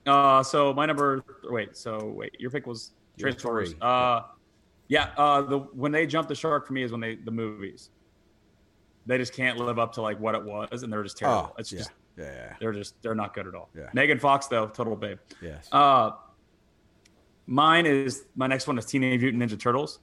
[0.06, 1.22] Uh, so my number.
[1.44, 1.76] Wait.
[1.76, 2.34] So wait.
[2.40, 3.76] Your pick was Transformers.
[3.82, 4.22] Uh,
[4.88, 5.12] yeah.
[5.18, 7.90] Uh, the when they jumped the shark for me is when they the movies.
[9.06, 11.52] They just can't live up to like what it was, and they're just terrible.
[11.52, 11.78] Oh, it's yeah.
[11.80, 12.54] just yeah, yeah.
[12.60, 13.70] they're just they're not good at all.
[13.76, 13.90] Yeah.
[13.94, 15.20] Megan Fox though, total babe.
[15.42, 15.70] Yes.
[15.72, 16.12] Uh,
[17.46, 20.00] mine is my next one is Teenage Mutant Ninja Turtles.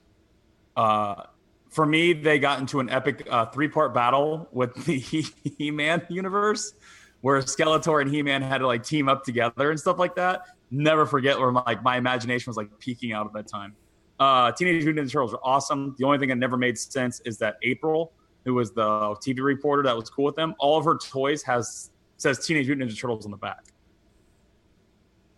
[0.77, 1.25] Uh,
[1.69, 4.99] for me, they got into an epic uh, three part battle with the
[5.59, 6.75] He Man universe,
[7.25, 10.43] where Skeletor and He Man had to like team up together and stuff like that.
[10.71, 13.75] Never forget where my, like my imagination was like peaking out at that time.
[14.21, 15.95] Uh, Teenage Mutant Ninja Turtles were awesome.
[15.99, 18.13] The only thing that never made sense is that April,
[18.45, 21.93] who was the TV reporter that was cool with them, all of her toys has
[22.19, 23.65] says Teenage Mutant Ninja Turtles on the back.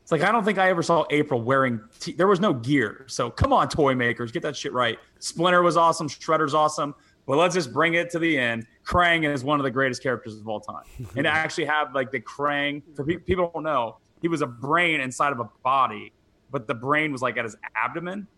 [0.03, 1.81] It's like I don't think I ever saw April wearing.
[2.01, 4.99] T- there was no gear, so come on, toy makers, get that shit right.
[5.21, 6.97] Splinter was awesome, Shredder's awesome,
[7.29, 8.67] but let's just bring it to the end.
[8.87, 10.85] Krang is one of the greatest characters of all time,
[11.17, 12.83] and to actually have like the Krang.
[12.95, 16.13] For pe- people don't know, he was a brain inside of a body,
[16.51, 18.29] but the brain was like at his abdomen,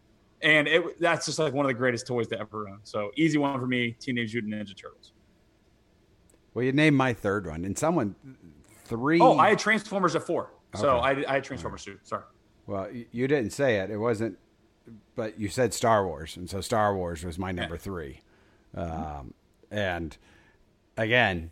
[0.40, 2.80] and it that's just like one of the greatest toys to ever own.
[2.84, 3.94] So easy one for me.
[4.00, 5.12] Teenage Mutant Ninja Turtles.
[6.54, 8.16] Well, you named my third one, and someone
[8.86, 9.20] three.
[9.20, 10.50] Oh, I had Transformers at four.
[10.74, 11.98] So I, I had Transformers too.
[12.02, 12.24] Sorry.
[12.66, 13.90] Well, you didn't say it.
[13.90, 14.38] It wasn't,
[15.14, 18.20] but you said Star Wars, and so Star Wars was my number three.
[18.74, 19.34] Um,
[19.70, 20.16] and
[20.98, 21.50] again,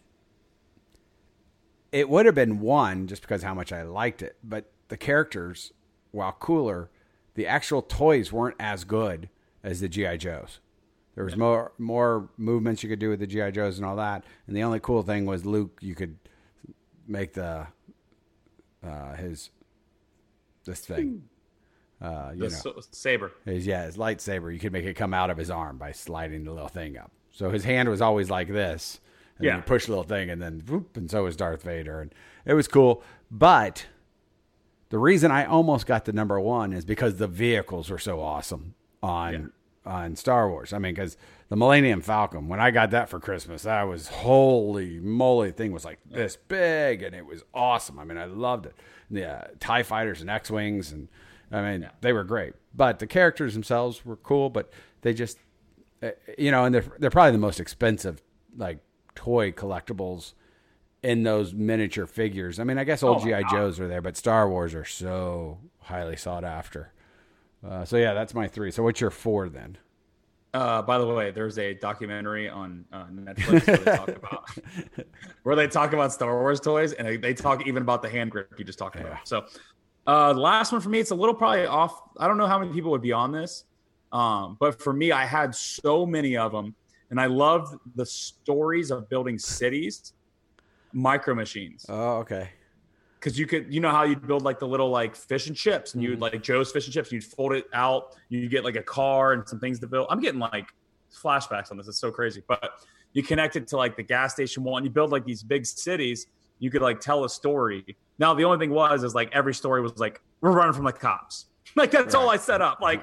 [1.92, 5.72] it would have been one just because how much I liked it, but the characters,
[6.10, 6.90] while cooler,
[7.34, 9.28] the actual toys weren't as good
[9.62, 10.60] as the GI Joes.
[11.14, 14.24] There was more more movements you could do with the GI Joes and all that,
[14.46, 15.78] and the only cool thing was Luke.
[15.80, 16.18] You could
[17.08, 17.68] make the
[18.86, 19.50] uh, his
[20.66, 21.22] this thing.
[22.02, 23.32] Uh, you The know, saber.
[23.46, 24.52] his yeah, his lightsaber.
[24.52, 27.10] You could make it come out of his arm by sliding the little thing up.
[27.32, 29.00] So his hand was always like this.
[29.38, 29.50] And Yeah.
[29.52, 32.14] then you push a little thing, and then whoop, and so was Darth Vader, and
[32.44, 33.02] it was cool.
[33.30, 33.86] But
[34.88, 38.74] the reason I almost got the number one is because the vehicles were so awesome
[39.02, 39.52] on
[39.84, 40.72] on Star Wars.
[40.72, 41.16] I mean, because
[41.48, 45.52] the Millennium Falcon, when I got that for Christmas, that was holy moly.
[45.52, 47.98] Thing was like this big, and it was awesome.
[48.00, 48.74] I mean, I loved it.
[49.12, 51.06] The uh, Tie Fighters and X Wings, and
[51.52, 52.54] I mean, they were great.
[52.74, 54.72] But the characters themselves were cool, but
[55.02, 55.38] they just,
[56.02, 58.20] uh, you know, and they're they're probably the most expensive
[58.56, 58.78] like
[59.16, 60.34] toy collectibles
[61.02, 62.60] in those miniature figures.
[62.60, 63.44] I mean, I guess old Oh, GI.
[63.44, 66.92] Joes are there, but Star Wars are so highly sought after.
[67.66, 68.70] Uh, so yeah, that's my three.
[68.70, 69.78] So what's your four then?
[70.54, 74.44] Uh, by the way, there's a documentary on uh, Netflix where they talk about
[75.42, 78.30] where they talk about Star Wars toys, and they, they talk even about the hand
[78.30, 79.02] grip you just talked Yeah.
[79.02, 79.18] about.
[79.24, 79.44] So,
[80.06, 82.00] uh, the last one for me, it's a little probably off.
[82.18, 83.64] I don't know how many people would be on this,
[84.12, 86.74] um, but for me, I had so many of them,
[87.10, 90.12] and I loved the stories of building cities,
[90.92, 91.86] micro machines.
[91.88, 92.50] Oh, okay.
[93.18, 95.94] because you could you know how you'd build like the little like fish and chips
[95.94, 96.12] and Mm-hmm.
[96.12, 98.82] you'd like joe's fish and chips and you'd fold it out you get like a
[98.82, 100.06] car and some things to build.
[100.10, 100.68] I'm getting like
[101.14, 102.42] flashbacks on this it's so crazy.
[102.46, 102.70] But
[103.12, 106.26] you connect it to like the gas station one you build like these big cities
[106.58, 107.96] you could like tell a story.
[108.18, 110.92] Now the only thing was is like every story was like we're running from the
[110.92, 111.46] cops.
[111.74, 112.80] Like that's all i set up.
[112.80, 113.02] Like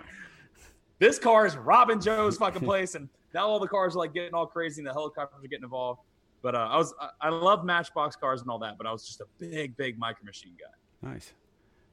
[0.99, 4.33] this car is robbing joe's fucking place and now all the cars are like getting
[4.33, 6.01] all crazy and the helicopters are getting involved
[6.43, 9.07] but uh, I was I, I love Matchbox cars and all that, but I was
[9.07, 11.09] just a big, big micro machine guy.
[11.09, 11.31] Nice.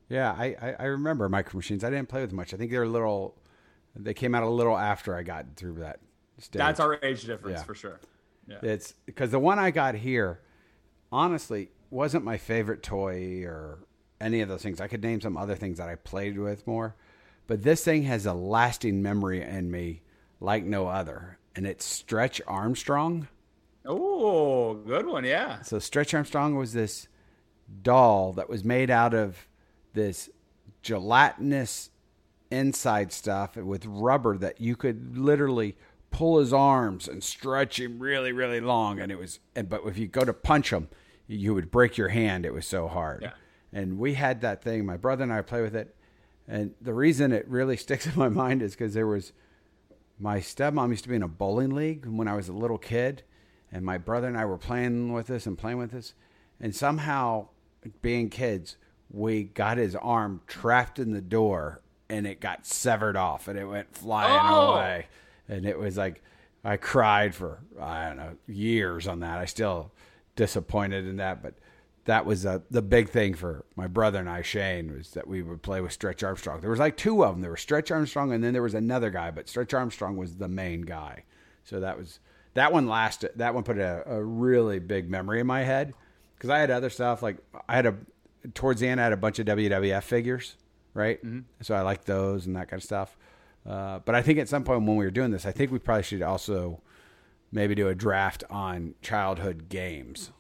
[0.09, 1.85] Yeah, I, I, I remember Micro Machines.
[1.85, 2.53] I didn't play with them much.
[2.53, 3.37] I think they were a little.
[3.95, 6.01] They came out a little after I got through that
[6.39, 6.59] stage.
[6.59, 7.65] That's our age difference Yeah.
[7.65, 8.01] for sure.
[8.49, 8.59] Yeah.
[8.63, 10.41] It's because the one I got here,
[11.13, 13.79] honestly, wasn't my favorite toy or
[14.21, 14.81] any of those things.
[14.81, 16.97] I could name some other things that I played with more,
[17.47, 20.03] but this thing has a lasting memory in me
[20.41, 23.29] like no other, and it's Stretch Armstrong.
[23.87, 25.25] Oh, good one.
[25.25, 25.63] Yeah.
[25.63, 27.09] So Stretch Armstrong was this
[27.83, 29.47] doll that was made out of
[29.93, 30.29] this
[30.83, 31.91] gelatinous
[32.51, 35.77] inside stuff with rubber that you could literally
[36.11, 39.97] pull his arms and stretch him really really long and it was and but if
[39.97, 40.89] you go to punch him
[41.29, 43.31] you would break your hand it was so hard Yeah.
[43.73, 45.95] and we had that thing my brother and I play with it
[46.49, 49.33] and the reason it really sticks in my mind is because there was
[50.21, 53.23] my stepmom used to be in a bowling league when I was a little kid,
[53.73, 56.15] and my brother and I were playing with this and playing with this,
[56.61, 57.49] and somehow,
[58.03, 58.77] being kids,
[59.11, 63.65] we got his arm trapped in the door, and it got severed off, and it
[63.65, 64.73] went flying Oh!
[64.75, 65.07] away,
[65.49, 66.23] and it was like
[66.63, 69.39] I cried for I don't know years on that.
[69.39, 69.91] I still
[70.37, 71.55] disappointed in that, but
[72.11, 75.43] that was uh, the big thing for my brother and I, Shane, was that we
[75.43, 76.61] would play with Stretch Armstrong.
[76.61, 77.41] There was like two of them.
[77.41, 80.49] There was Stretch Armstrong, and then there was another guy, but Stretch Armstrong was the
[80.49, 81.23] main guy.
[81.63, 82.19] So that was
[82.55, 83.31] that one lasted.
[83.37, 85.95] That one put a, a really big memory in my head
[86.35, 87.37] because I had other stuff like
[87.69, 87.95] I had a
[88.55, 90.57] towards the end I had a bunch of WWF figures,
[90.95, 91.21] right?
[91.63, 93.17] So I liked those and that kind of stuff.
[93.65, 95.79] Uh, but I think at some point when we were doing this, I think we
[95.79, 96.81] probably should also
[97.53, 100.33] maybe do a draft on childhood games.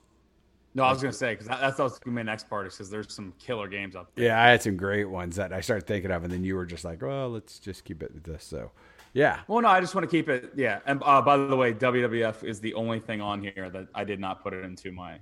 [0.74, 2.90] No, I was gonna say because that's also gonna be my next part is because
[2.90, 4.26] there's some killer games out there.
[4.26, 6.64] Yeah, I had some great ones that I started thinking of, and then you were
[6.66, 8.70] just like, "Well, let's just keep it this." So,
[9.12, 10.52] yeah, Well, no, I just want to keep it.
[10.54, 14.04] Yeah, and uh, by the way, WWF is the only thing on here that I
[14.04, 15.14] did not put it into my.
[15.14, 15.18] Uh,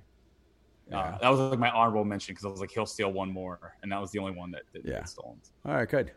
[0.91, 1.17] Yeah.
[1.21, 3.91] That was like my honorable mention because I was like, he'll steal one more, and
[3.91, 4.99] that was the only one that did Yeah.
[4.99, 5.39] get stolen.
[5.65, 6.11] all right, good.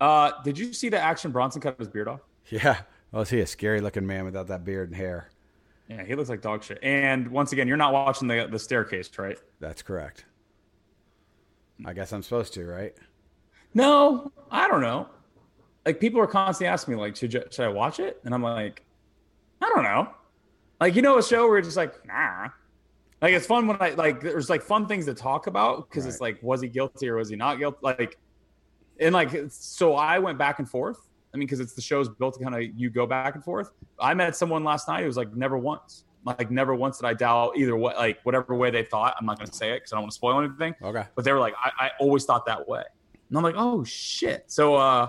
[0.00, 2.20] Uh, did you see the Action Bronson cut his beard off?
[2.50, 2.80] Yeah,
[3.12, 5.28] well, is he a scary looking man without that beard and hair?
[5.96, 6.78] Yeah, he looks like dog shit.
[6.82, 9.38] And once again, you're not watching the the staircase, right?
[9.60, 10.24] That's correct.
[11.84, 12.94] I guess I'm supposed to, right?
[13.74, 15.08] No, I don't know.
[15.84, 18.20] Like people are constantly asking me, like, should you, should I watch it?
[18.24, 18.84] And I'm like,
[19.60, 20.08] I don't know.
[20.80, 22.48] Like you know, a show where it's just like, nah.
[23.20, 26.20] Like it's fun when I like there's like fun things to talk about because it's
[26.20, 27.78] like, was he guilty or was he not guilty?
[27.82, 28.18] Like,
[28.98, 32.34] and like so I went back and forth, I mean, because it's the show's built
[32.34, 33.70] to kind of you go back and forth.
[33.98, 37.14] I met someone last night who was like, never once, like never once did I
[37.14, 39.14] doubt either what, like whatever way they thought.
[39.18, 40.74] I'm not going to say it because I don't want to spoil anything.
[40.82, 41.04] Okay.
[41.14, 42.82] But they were like, I, I always thought that way,
[43.28, 44.44] and I'm like, oh shit.
[44.46, 45.08] So uh,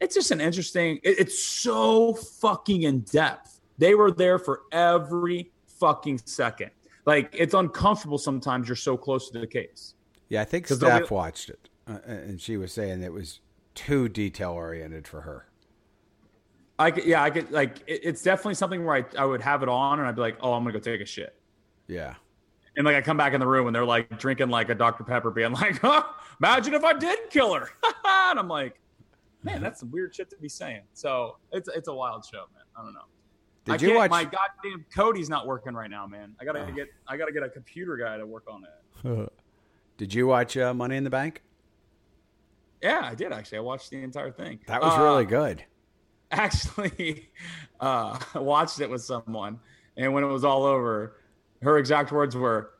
[0.00, 1.00] it's just an interesting.
[1.02, 3.60] It, it's so fucking in depth.
[3.78, 6.70] They were there for every fucking second.
[7.06, 8.68] Like it's uncomfortable sometimes.
[8.68, 9.94] You're so close to the case.
[10.28, 13.40] Yeah, I think Steph get- watched it, uh, and she was saying it was
[13.78, 15.46] too detail oriented for her.
[16.80, 17.78] I could, yeah, I could like.
[17.86, 20.36] It, it's definitely something where I, I would have it on and I'd be like,
[20.40, 21.36] oh, I'm gonna go take a shit.
[21.86, 22.14] Yeah.
[22.76, 25.04] And like I come back in the room and they're like drinking like a Dr.
[25.04, 26.02] Pepper, being like, huh,
[26.40, 27.68] imagine if I did kill her.
[28.04, 28.80] and I'm like,
[29.44, 30.82] man, that's some weird shit to be saying.
[30.92, 32.64] So it's it's a wild show, man.
[32.76, 33.06] I don't know.
[33.64, 34.10] Did I you watch?
[34.10, 36.34] my goddamn Kodi's not working right now, man.
[36.40, 39.32] I gotta get I gotta get a computer guy to work on it.
[39.98, 41.42] Did you watch uh, Money in the Bank?
[42.82, 43.58] Yeah, I did actually.
[43.58, 44.60] I watched the entire thing.
[44.66, 45.64] That was Uh, really good.
[46.30, 47.28] actually
[47.80, 49.58] uh, watched it with someone,
[49.96, 51.16] and when it was all over,
[51.62, 52.70] her exact words were,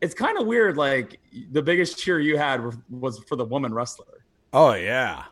[0.00, 0.76] "It's kind of weird.
[0.76, 1.18] Like
[1.50, 4.24] the biggest cheer you had was- for the woman wrestler.
[4.52, 5.24] Oh yeah.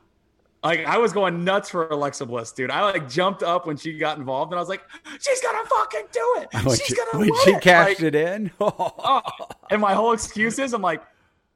[0.64, 2.70] Like I was going nuts for Alexa Bliss, dude.
[2.72, 4.82] I like jumped up when she got involved, and I was like,
[5.20, 6.48] "She's gonna fucking do it.
[6.52, 8.50] When She's she, gonna when win she it." cashed Like, it in.
[8.60, 9.30] oh.
[9.70, 11.00] And my whole excuse is, I'm like,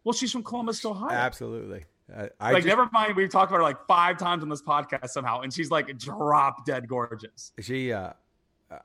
[0.04, 1.84] "Well, she's from Columbus, Ohio." Absolutely.
[2.14, 3.16] I, I like, just- never mind.
[3.16, 6.64] We've talked about her like five times on this podcast somehow, and she's like drop
[6.66, 7.52] dead gorgeous.
[7.60, 8.12] she uh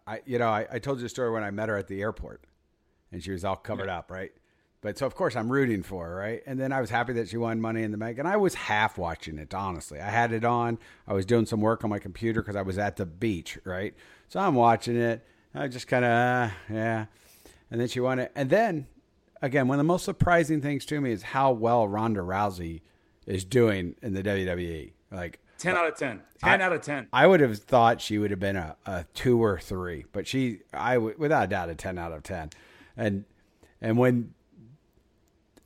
[0.06, 2.02] i you know I, I told you the story when i met her at the
[2.02, 2.44] airport
[3.12, 4.32] and she was all covered up right?
[4.82, 6.42] But so of course i'm rooting for her right?
[6.46, 8.54] And then i was happy that she won money in the bank and i was
[8.54, 10.00] half watching it honestly.
[10.02, 12.78] I had it on i was doing some work on my computer because i was
[12.78, 13.94] at the beach right?
[14.28, 17.06] So i'm watching it i just kind of uh, yeah.
[17.72, 18.32] And then she won it.
[18.36, 18.88] And then
[19.42, 22.82] again one of the most surprising things to me is how well ronda rousey
[23.28, 26.22] is doing in the wwe like 10 out of 10.
[26.44, 27.08] 10 I- out of 10.
[27.14, 30.60] I would have thought she would have been a, a two or three, but she,
[30.74, 32.52] I w- without a doubt, a ten out of ten.
[32.96, 33.26] And
[33.82, 34.34] and when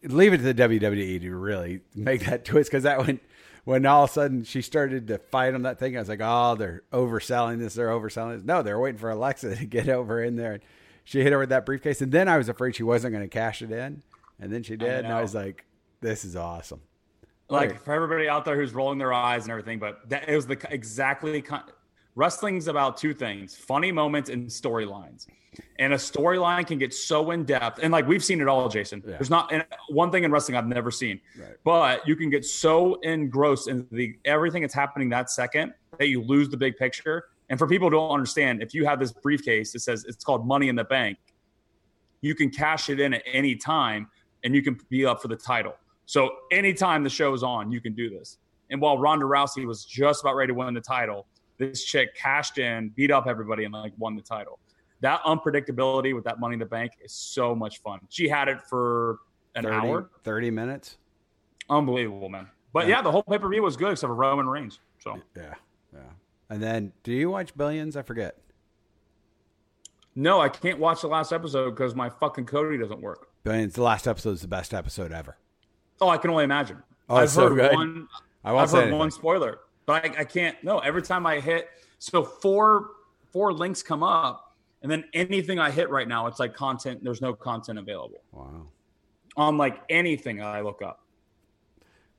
[0.03, 3.19] leave it to the WWE to really make that twist because that when
[3.63, 6.21] when all of a sudden she started to fight on that thing, I was like,
[6.21, 8.45] oh, they're overselling this, they're overselling this.
[8.45, 10.53] No, they're waiting for Alexa to get over in there.
[10.53, 10.63] And
[11.03, 13.29] she hit her with that briefcase, and then I was afraid she wasn't going to
[13.29, 14.03] cash it in,
[14.39, 15.65] and then she did, and I was like,
[15.99, 16.81] this is awesome.
[17.51, 20.47] Like for everybody out there who's rolling their eyes and everything, but that it was
[20.47, 21.63] the exactly kind.
[22.15, 25.27] Wrestling's about two things: funny moments and storylines.
[25.79, 29.03] And a storyline can get so in depth, and like we've seen it all, Jason.
[29.05, 29.17] Yeah.
[29.17, 29.51] There's not
[29.89, 31.55] one thing in wrestling I've never seen, Right.
[31.65, 36.21] but you can get so engrossed in the everything that's happening that second that you
[36.21, 37.25] lose the big picture.
[37.49, 40.47] And for people who don't understand, if you have this briefcase that says it's called
[40.47, 41.17] Money in the Bank,
[42.21, 44.07] you can cash it in at any time
[44.45, 45.75] and you can be up for the title.
[46.11, 48.37] So anytime the show's on, you can do this.
[48.69, 51.25] And while Ronda Rousey was just about ready to win the title,
[51.57, 54.59] this chick cashed in, beat up everybody, and like won the title.
[54.99, 58.01] That unpredictability with that money in the bank is so much fun.
[58.09, 59.19] She had it for
[59.55, 60.09] an 30, hour.
[60.25, 60.97] 30 minutes.
[61.69, 62.49] Unbelievable, man.
[62.73, 62.97] But Yeah.
[62.97, 64.81] yeah, the whole pay per view was good except for Roman Reigns.
[64.99, 65.53] So Yeah,
[65.93, 65.99] yeah.
[66.49, 67.95] And then, do you watch Billions?
[67.95, 68.35] I forget.
[70.13, 73.29] no, I can't watch the last episode because my fucking Kodi doesn't work.
[73.45, 73.75] Billions.
[73.75, 75.37] The last episode is the best episode ever.
[76.01, 76.81] Oh, I can only imagine.
[77.09, 77.73] Oh, I've so heard good.
[77.75, 78.07] one.
[78.43, 78.97] I won't I've heard anything.
[78.99, 80.61] one spoiler, but I, I can't.
[80.63, 82.89] No, every time I hit, so four
[83.31, 87.03] four links come up, and then anything I hit right now, it's like content.
[87.03, 88.67] There's no content available Wow.
[89.37, 91.05] on like anything I look up.